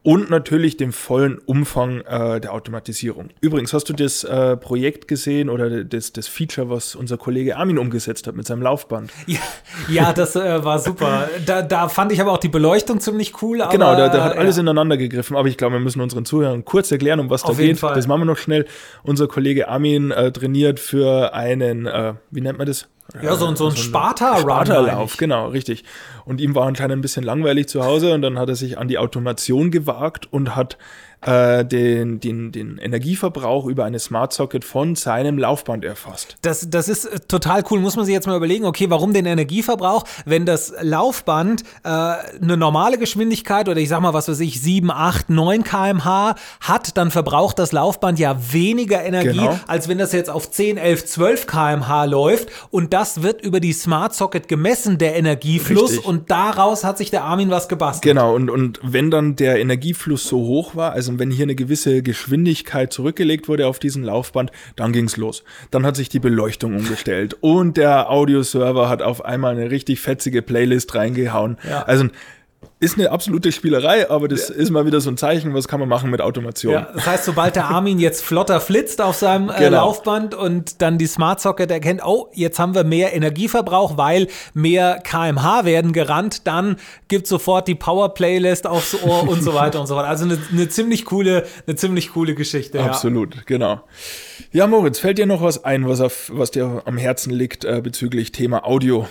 und 0.03 0.29
natürlich 0.29 0.77
dem 0.77 0.93
vollen 0.93 1.37
Umfang 1.39 2.01
äh, 2.01 2.39
der 2.39 2.53
Automatisierung. 2.53 3.29
Übrigens, 3.41 3.73
hast 3.73 3.89
du 3.89 3.93
das 3.93 4.23
äh, 4.23 4.55
Projekt 4.57 5.07
gesehen 5.07 5.49
oder 5.49 5.83
das, 5.83 6.13
das 6.13 6.27
Feature, 6.27 6.69
was 6.69 6.95
unser 6.95 7.17
Kollege 7.17 7.57
Armin 7.57 7.77
umgesetzt 7.77 8.27
hat 8.27 8.35
mit 8.35 8.47
seinem 8.47 8.61
Laufband? 8.61 9.11
Ja, 9.27 9.39
ja 9.89 10.13
das 10.13 10.35
äh, 10.35 10.63
war 10.63 10.79
super. 10.79 11.27
Da, 11.45 11.61
da 11.61 11.89
fand 11.89 12.11
ich 12.11 12.21
aber 12.21 12.31
auch 12.31 12.37
die 12.37 12.47
Beleuchtung 12.47 12.99
ziemlich 12.99 13.41
cool. 13.41 13.61
Aber, 13.61 13.71
genau, 13.71 13.95
da, 13.95 14.07
da 14.07 14.23
hat 14.23 14.37
alles 14.37 14.55
ja. 14.55 14.61
ineinander 14.61 14.95
gegriffen, 14.97 15.35
aber 15.35 15.49
ich 15.49 15.57
glaube, 15.57 15.73
wir 15.73 15.79
müssen 15.79 16.01
unseren 16.01 16.25
Zuhörern 16.25 16.63
kurz 16.63 16.91
erklären, 16.91 17.19
um 17.19 17.29
was 17.29 17.43
Auf 17.43 17.57
da 17.57 17.63
geht. 17.63 17.79
Fall. 17.79 17.95
Das 17.95 18.07
machen 18.07 18.21
wir 18.21 18.25
noch 18.25 18.37
schnell. 18.37 18.65
Unser 19.03 19.27
Kollege 19.27 19.67
Armin 19.67 20.11
äh, 20.11 20.31
trainiert 20.31 20.79
für 20.79 21.33
einen, 21.33 21.85
äh, 21.85 22.13
wie 22.31 22.41
nennt 22.41 22.57
man 22.57 22.67
das? 22.67 22.87
Ja, 23.21 23.35
so, 23.35 23.53
so 23.55 23.69
ein 23.69 23.75
Sparta-Run. 23.75 24.41
Sparta-Lauf, 24.41 25.17
genau, 25.17 25.47
richtig. 25.47 25.83
Und 26.25 26.41
ihm 26.41 26.55
war 26.55 26.67
anscheinend 26.67 26.97
ein 26.97 27.01
bisschen 27.01 27.23
langweilig 27.23 27.67
zu 27.69 27.83
Hause 27.83 28.13
und 28.13 28.21
dann 28.21 28.37
hat 28.37 28.49
er 28.49 28.55
sich 28.55 28.77
an 28.77 28.87
die 28.87 28.97
Automation 28.97 29.71
gewagt 29.71 30.31
und 30.31 30.55
hat 30.55 30.77
äh, 31.21 31.65
den, 31.65 32.19
den, 32.19 32.51
den 32.51 32.77
Energieverbrauch 32.77 33.65
über 33.65 33.85
eine 33.85 33.99
Smart 33.99 34.33
Socket 34.33 34.63
von 34.63 34.95
seinem 34.95 35.37
Laufband 35.39 35.83
erfasst. 35.83 36.37
Das, 36.41 36.69
das 36.69 36.87
ist 36.87 37.05
äh, 37.05 37.19
total 37.19 37.63
cool. 37.71 37.79
Muss 37.79 37.95
man 37.95 38.05
sich 38.05 38.13
jetzt 38.13 38.27
mal 38.27 38.37
überlegen, 38.37 38.65
okay, 38.65 38.89
warum 38.89 39.13
den 39.13 39.25
Energieverbrauch? 39.25 40.03
Wenn 40.25 40.45
das 40.45 40.73
Laufband 40.81 41.63
äh, 41.83 41.89
eine 41.89 42.55
normale 42.57 42.97
Geschwindigkeit 42.97 43.67
oder 43.67 43.79
ich 43.79 43.89
sag 43.89 44.01
mal, 44.01 44.13
was 44.13 44.27
weiß 44.27 44.39
ich, 44.41 44.61
7, 44.61 44.91
8, 44.91 45.29
9 45.29 45.63
kmh 45.63 46.35
hat, 46.61 46.97
dann 46.97 47.09
verbraucht 47.09 47.57
das 47.57 47.71
Laufband 47.71 48.19
ja 48.19 48.37
weniger 48.51 49.03
Energie, 49.03 49.39
genau. 49.39 49.59
als 49.67 49.87
wenn 49.87 49.97
das 49.97 50.11
jetzt 50.13 50.29
auf 50.29 50.51
10, 50.51 50.77
11, 50.77 51.05
12 51.05 51.47
kmh 51.47 52.05
läuft. 52.05 52.49
Und 52.69 52.93
das 52.93 53.23
wird 53.23 53.41
über 53.41 53.59
die 53.59 53.73
Smart 53.73 54.13
Socket 54.13 54.47
gemessen, 54.47 54.97
der 54.97 55.15
Energiefluss. 55.15 55.91
Richtig. 55.91 56.05
Und 56.05 56.29
daraus 56.29 56.83
hat 56.83 56.99
sich 56.99 57.09
der 57.09 57.23
Armin 57.23 57.49
was 57.49 57.67
gebastelt. 57.67 58.03
Genau, 58.03 58.35
und, 58.35 58.49
und 58.49 58.79
wenn 58.83 59.09
dann 59.09 59.35
der 59.35 59.59
Energiefluss 59.59 60.25
so 60.27 60.37
hoch 60.37 60.75
war, 60.75 60.91
also 60.91 61.06
wenn 61.19 61.31
hier 61.31 61.43
eine 61.43 61.55
gewisse 61.55 62.03
Geschwindigkeit 62.03 62.91
zurückgelegt 62.93 63.47
wurde 63.47 63.67
auf 63.67 63.79
diesen 63.79 64.03
Laufband, 64.03 64.51
dann 64.75 64.91
ging's 64.91 65.17
los. 65.17 65.43
Dann 65.71 65.85
hat 65.85 65.95
sich 65.95 66.09
die 66.09 66.19
Beleuchtung 66.19 66.75
umgestellt 66.75 67.35
und 67.41 67.77
der 67.77 68.09
Audioserver 68.09 68.89
hat 68.89 69.01
auf 69.01 69.23
einmal 69.25 69.57
eine 69.57 69.71
richtig 69.71 70.01
fetzige 70.01 70.41
Playlist 70.41 70.93
reingehauen. 70.95 71.57
Ja. 71.67 71.83
Also 71.83 72.07
ist 72.79 72.97
eine 72.97 73.09
absolute 73.09 73.51
Spielerei, 73.51 74.09
aber 74.09 74.27
das 74.27 74.49
ja. 74.49 74.55
ist 74.55 74.69
mal 74.69 74.85
wieder 74.85 75.01
so 75.01 75.09
ein 75.09 75.17
Zeichen, 75.17 75.55
was 75.55 75.67
kann 75.67 75.79
man 75.79 75.89
machen 75.89 76.11
mit 76.11 76.21
Automation. 76.21 76.73
Ja, 76.73 76.91
das 76.93 77.07
heißt, 77.07 77.25
sobald 77.25 77.55
der 77.55 77.65
Armin 77.65 77.97
jetzt 77.97 78.23
flotter 78.23 78.61
flitzt 78.61 79.01
auf 79.01 79.15
seinem 79.15 79.49
äh, 79.49 79.57
genau. 79.57 79.85
Laufband 79.85 80.35
und 80.35 80.79
dann 80.81 80.99
die 80.99 81.07
Smart 81.07 81.41
Socket 81.41 81.71
erkennt, 81.71 82.01
oh, 82.05 82.29
jetzt 82.33 82.59
haben 82.59 82.75
wir 82.75 82.83
mehr 82.83 83.15
Energieverbrauch, 83.15 83.97
weil 83.97 84.27
mehr 84.53 85.01
kmh 85.03 85.65
werden 85.65 85.91
gerannt, 85.91 86.45
dann 86.45 86.77
gibt 87.07 87.25
sofort 87.25 87.67
die 87.67 87.73
Power 87.73 88.13
Playlist 88.13 88.67
aufs 88.67 88.93
Ohr 89.01 89.27
und 89.27 89.41
so 89.41 89.55
weiter 89.55 89.79
und 89.79 89.87
so 89.87 89.95
fort. 89.95 90.05
Also 90.05 90.25
eine, 90.25 90.37
eine 90.51 90.69
ziemlich 90.69 91.05
coole, 91.05 91.45
eine 91.65 91.75
ziemlich 91.77 92.13
coole 92.13 92.35
Geschichte. 92.35 92.83
Absolut, 92.83 93.35
ja. 93.35 93.41
genau. 93.47 93.81
Ja, 94.51 94.67
Moritz, 94.67 94.99
fällt 94.99 95.17
dir 95.17 95.25
noch 95.25 95.41
was 95.41 95.63
ein, 95.63 95.89
was, 95.89 95.99
auf, 95.99 96.31
was 96.31 96.51
dir 96.51 96.83
am 96.85 96.97
Herzen 96.97 97.31
liegt 97.31 97.65
äh, 97.65 97.81
bezüglich 97.81 98.31
Thema 98.31 98.65
Audio? 98.65 99.07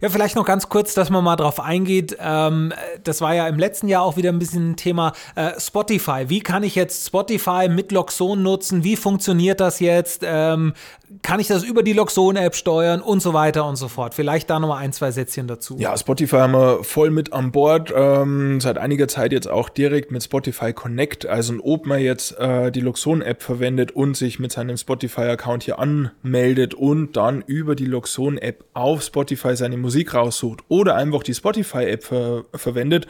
Ja, 0.00 0.08
vielleicht 0.08 0.36
noch 0.36 0.44
ganz 0.44 0.68
kurz, 0.68 0.94
dass 0.94 1.10
man 1.10 1.24
mal 1.24 1.36
drauf 1.36 1.60
eingeht. 1.60 2.16
Ähm, 2.20 2.72
das 3.04 3.20
war 3.20 3.34
ja 3.34 3.48
im 3.48 3.58
letzten 3.58 3.88
Jahr 3.88 4.02
auch 4.02 4.16
wieder 4.16 4.30
ein 4.30 4.38
bisschen 4.38 4.72
ein 4.72 4.76
Thema 4.76 5.12
äh, 5.34 5.52
Spotify. 5.58 6.24
Wie 6.28 6.40
kann 6.40 6.62
ich 6.62 6.74
jetzt 6.74 7.06
Spotify 7.06 7.68
mit 7.68 7.92
Loxon 7.92 8.42
nutzen? 8.42 8.84
Wie 8.84 8.96
funktioniert 8.96 9.60
das 9.60 9.80
jetzt? 9.80 10.22
Ähm, 10.24 10.74
kann 11.22 11.40
ich 11.40 11.46
das 11.46 11.64
über 11.64 11.82
die 11.82 11.94
Loxon-App 11.94 12.54
steuern 12.54 13.00
und 13.00 13.20
so 13.20 13.32
weiter 13.32 13.66
und 13.66 13.76
so 13.76 13.88
fort? 13.88 14.14
Vielleicht 14.14 14.50
da 14.50 14.58
nochmal 14.58 14.82
ein, 14.82 14.92
zwei 14.92 15.10
Sätzchen 15.10 15.46
dazu. 15.46 15.76
Ja, 15.78 15.96
Spotify 15.96 16.36
haben 16.36 16.52
wir 16.52 16.84
voll 16.84 17.10
mit 17.10 17.32
an 17.32 17.50
Bord. 17.50 17.92
Ähm, 17.94 18.60
seit 18.60 18.78
einiger 18.78 19.08
Zeit 19.08 19.32
jetzt 19.32 19.48
auch 19.48 19.68
direkt 19.68 20.10
mit 20.10 20.22
Spotify 20.22 20.72
Connect. 20.72 21.26
Also 21.26 21.54
ob 21.62 21.86
man 21.86 22.00
jetzt 22.00 22.38
äh, 22.38 22.70
die 22.70 22.80
Loxon-App 22.80 23.42
verwendet 23.42 23.92
und 23.92 24.16
sich 24.16 24.38
mit 24.38 24.52
seinem 24.52 24.76
Spotify-Account 24.76 25.64
hier 25.64 25.78
anmeldet 25.78 26.74
und 26.74 27.16
dann 27.16 27.42
über 27.46 27.74
die 27.74 27.86
Loxon-App 27.86 28.64
auf 28.74 29.02
Spotify 29.02 29.56
seine 29.56 29.78
Musik 29.78 29.87
raussucht 30.14 30.60
oder 30.68 30.94
einfach 30.94 31.22
die 31.22 31.34
Spotify-App 31.34 32.04
ver 32.04 32.44
verwendet 32.54 33.06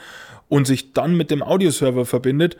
und 0.49 0.67
sich 0.67 0.93
dann 0.93 1.17
mit 1.17 1.31
dem 1.31 1.43
Audioserver 1.43 2.07
verbindet, 2.07 2.57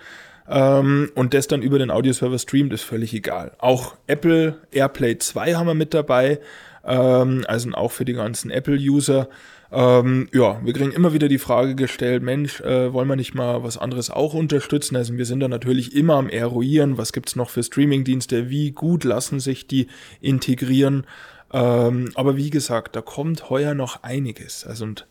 ähm, 0.51 1.11
und 1.15 1.35
das 1.35 1.47
dann 1.47 1.63
über 1.63 1.79
den 1.79 1.91
Audioserver 1.91 2.39
streamt, 2.39 2.73
ist 2.73 2.83
völlig 2.83 3.13
egal. 3.13 3.53
Auch 3.59 3.95
Apple 4.07 4.57
AirPlay 4.71 5.19
2 5.19 5.55
haben 5.55 5.67
wir 5.67 5.75
mit 5.75 5.93
dabei, 5.93 6.41
ähm, 6.85 7.45
also 7.47 7.71
auch 7.73 7.93
für 7.93 8.07
die 8.07 8.15
ganzen 8.15 8.51
Apple-User. 8.51 9.29
Ähm, 9.71 10.29
ja, 10.33 10.59
wir 10.65 10.73
kriegen 10.73 10.93
immer 10.93 11.13
wieder 11.13 11.29
die 11.29 11.37
Frage 11.37 11.75
gestellt, 11.75 12.23
Mensch, 12.23 12.61
äh, 12.63 12.91
wollen 12.91 13.09
wir 13.09 13.17
nicht 13.17 13.35
mal 13.35 13.63
was 13.63 13.77
anderes 13.77 14.09
auch 14.09 14.33
unterstützen? 14.33 14.97
Also 14.97 15.19
wir 15.19 15.27
sind 15.27 15.41
da 15.41 15.49
natürlich 15.49 15.95
immer 15.95 16.15
am 16.15 16.31
Eruieren, 16.31 16.97
was 16.97 17.13
gibt's 17.13 17.37
noch 17.37 17.51
für 17.51 17.63
Streamingdienste, 17.63 18.49
wie 18.49 18.71
gut 18.71 19.05
lassen 19.05 19.41
sich 19.41 19.67
die 19.67 19.89
integrieren. 20.23 21.05
Ähm, 21.53 22.11
aber 22.15 22.37
wie 22.37 22.51
gesagt, 22.51 22.97
da 22.97 23.01
kommt 23.01 23.51
heuer 23.51 23.75
noch 23.75 24.03
einiges. 24.03 24.67
Also 24.67 24.85
und 24.85 25.07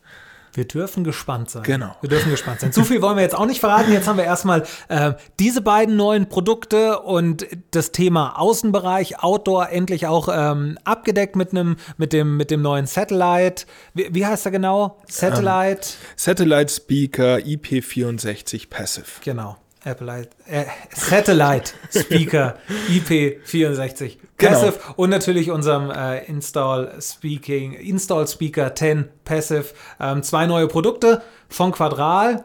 wir 0.58 0.66
dürfen 0.66 1.04
gespannt 1.04 1.52
sein. 1.52 1.62
Genau. 1.62 1.96
Wir 2.02 2.10
dürfen 2.10 2.32
gespannt 2.32 2.62
sein. 2.62 2.72
Zu 2.72 2.84
viel 2.84 3.00
wollen 3.04 3.16
wir 3.16 3.22
jetzt 3.22 3.36
auch 3.36 3.46
nicht 3.46 3.60
verraten. 3.60 3.92
Jetzt 3.94 4.08
haben 4.08 4.18
wir 4.18 4.24
erstmal 4.24 4.64
äh, 4.88 5.14
diese 5.40 5.62
beiden 5.62 5.96
neuen 5.96 6.30
Produkte 6.30 7.00
und 7.02 7.46
das 7.70 7.92
Thema 7.92 8.40
Außenbereich, 8.40 9.20
Outdoor 9.20 9.70
endlich 9.70 10.08
auch 10.08 10.30
ähm, 10.32 10.80
abgedeckt 10.84 11.36
mit 11.36 11.52
einem, 11.52 11.76
mit 11.98 12.12
dem, 12.12 12.38
mit 12.38 12.50
dem 12.50 12.64
neuen 12.64 12.88
Satellite. 12.88 13.68
Wie, 13.94 14.08
wie 14.12 14.26
heißt 14.26 14.48
er 14.48 14.52
genau? 14.52 14.98
Satellite? 15.08 15.82
Ähm, 15.82 16.16
Satellite 16.16 16.74
Speaker 16.74 17.36
IP64 17.36 18.68
Passive. 18.68 19.06
Genau. 19.24 19.58
Apple, 19.88 20.28
äh, 20.48 20.66
Satellite 20.94 21.72
Speaker 21.90 22.58
IP64 22.90 24.18
Passive 24.38 24.74
genau. 24.74 24.94
und 24.98 25.10
natürlich 25.10 25.50
unserem 25.50 25.90
äh, 25.90 26.26
Install 26.26 26.94
Speaking 27.02 27.74
Install 27.74 28.28
Speaker 28.28 28.76
10 28.76 29.10
Passive. 29.24 29.66
Ähm, 30.00 30.24
zwei 30.24 30.46
neue 30.46 30.68
Produkte 30.68 31.22
von 31.50 31.72
Quadral 31.72 32.44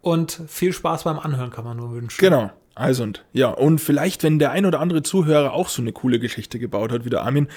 und 0.00 0.40
viel 0.48 0.72
Spaß 0.72 1.04
beim 1.04 1.18
Anhören 1.18 1.50
kann 1.50 1.64
man 1.64 1.76
nur 1.76 1.92
wünschen. 1.92 2.18
Genau. 2.18 2.50
Also 2.80 3.02
und 3.02 3.22
ja, 3.34 3.48
und 3.48 3.78
vielleicht, 3.78 4.22
wenn 4.22 4.38
der 4.38 4.52
ein 4.52 4.64
oder 4.64 4.80
andere 4.80 5.02
Zuhörer 5.02 5.52
auch 5.52 5.68
so 5.68 5.82
eine 5.82 5.92
coole 5.92 6.18
Geschichte 6.18 6.58
gebaut 6.58 6.92
hat 6.92 7.04
wie 7.04 7.10
der 7.10 7.22
Armin, 7.24 7.48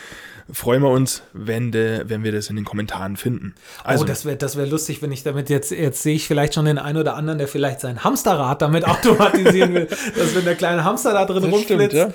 freuen 0.51 0.81
wir 0.81 0.89
uns, 0.89 1.23
wenn, 1.31 1.71
de, 1.71 2.03
wenn 2.07 2.25
wir 2.25 2.33
das 2.33 2.49
in 2.49 2.57
den 2.57 2.65
Kommentaren 2.65 3.15
finden. 3.15 3.55
Also, 3.85 4.03
oh, 4.03 4.07
das 4.07 4.25
wäre 4.25 4.35
das 4.35 4.57
wär 4.57 4.67
lustig, 4.67 5.01
wenn 5.01 5.13
ich 5.13 5.23
damit 5.23 5.49
jetzt, 5.49 5.71
jetzt 5.71 6.03
sehe 6.03 6.15
ich 6.15 6.27
vielleicht 6.27 6.55
schon 6.55 6.65
den 6.65 6.77
einen 6.77 6.97
oder 6.97 7.15
anderen, 7.15 7.37
der 7.39 7.47
vielleicht 7.47 7.79
sein 7.79 8.03
Hamsterrad 8.03 8.61
damit 8.61 8.85
automatisieren 8.87 9.73
will, 9.73 9.85
dass 9.85 10.35
wenn 10.35 10.43
der 10.43 10.55
kleine 10.55 10.83
Hamster 10.83 11.13
da 11.13 11.23
drin 11.23 11.45
rumflitzt. 11.45 11.95
Ja. 11.95 12.11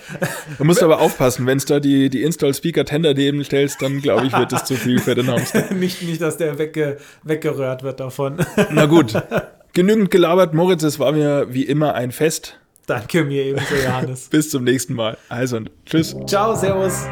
Du 0.58 0.64
musst 0.64 0.82
aber 0.82 1.00
aufpassen, 1.00 1.46
wenn 1.46 1.56
es 1.56 1.64
da 1.64 1.80
die, 1.80 2.10
die 2.10 2.22
Install-Speaker-Tender 2.24 3.14
daneben 3.14 3.42
stellst, 3.42 3.80
dann 3.80 4.02
glaube 4.02 4.26
ich, 4.26 4.36
wird 4.36 4.52
es 4.52 4.64
zu 4.64 4.74
viel 4.74 4.98
für 4.98 5.14
den 5.14 5.28
Hamster. 5.28 5.72
nicht, 5.74 6.02
nicht, 6.02 6.20
dass 6.20 6.36
der 6.36 6.58
wegge, 6.58 6.98
weggerührt 7.22 7.82
wird 7.82 8.00
davon. 8.00 8.36
Na 8.70 8.84
gut. 8.84 9.14
Genügend 9.72 10.10
gelabert, 10.10 10.54
Moritz, 10.54 10.82
es 10.82 10.98
war 10.98 11.12
mir 11.12 11.46
wie 11.50 11.62
immer 11.62 11.94
ein 11.94 12.10
Fest. 12.10 12.58
Danke 12.88 13.22
mir 13.22 13.44
ebenso, 13.44 13.74
Johannes. 13.74 14.28
Bis 14.30 14.48
zum 14.48 14.64
nächsten 14.64 14.94
Mal. 14.94 15.18
Also, 15.28 15.60
tschüss. 15.84 16.16
Ciao, 16.26 16.56
servus. 16.56 17.04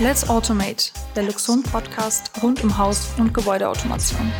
Let's 0.00 0.28
Automate, 0.28 0.90
der 1.14 1.22
Luxon-Podcast 1.22 2.32
rund 2.42 2.64
um 2.64 2.76
Haus- 2.76 3.06
und 3.16 3.32
Gebäudeautomation. 3.32 4.32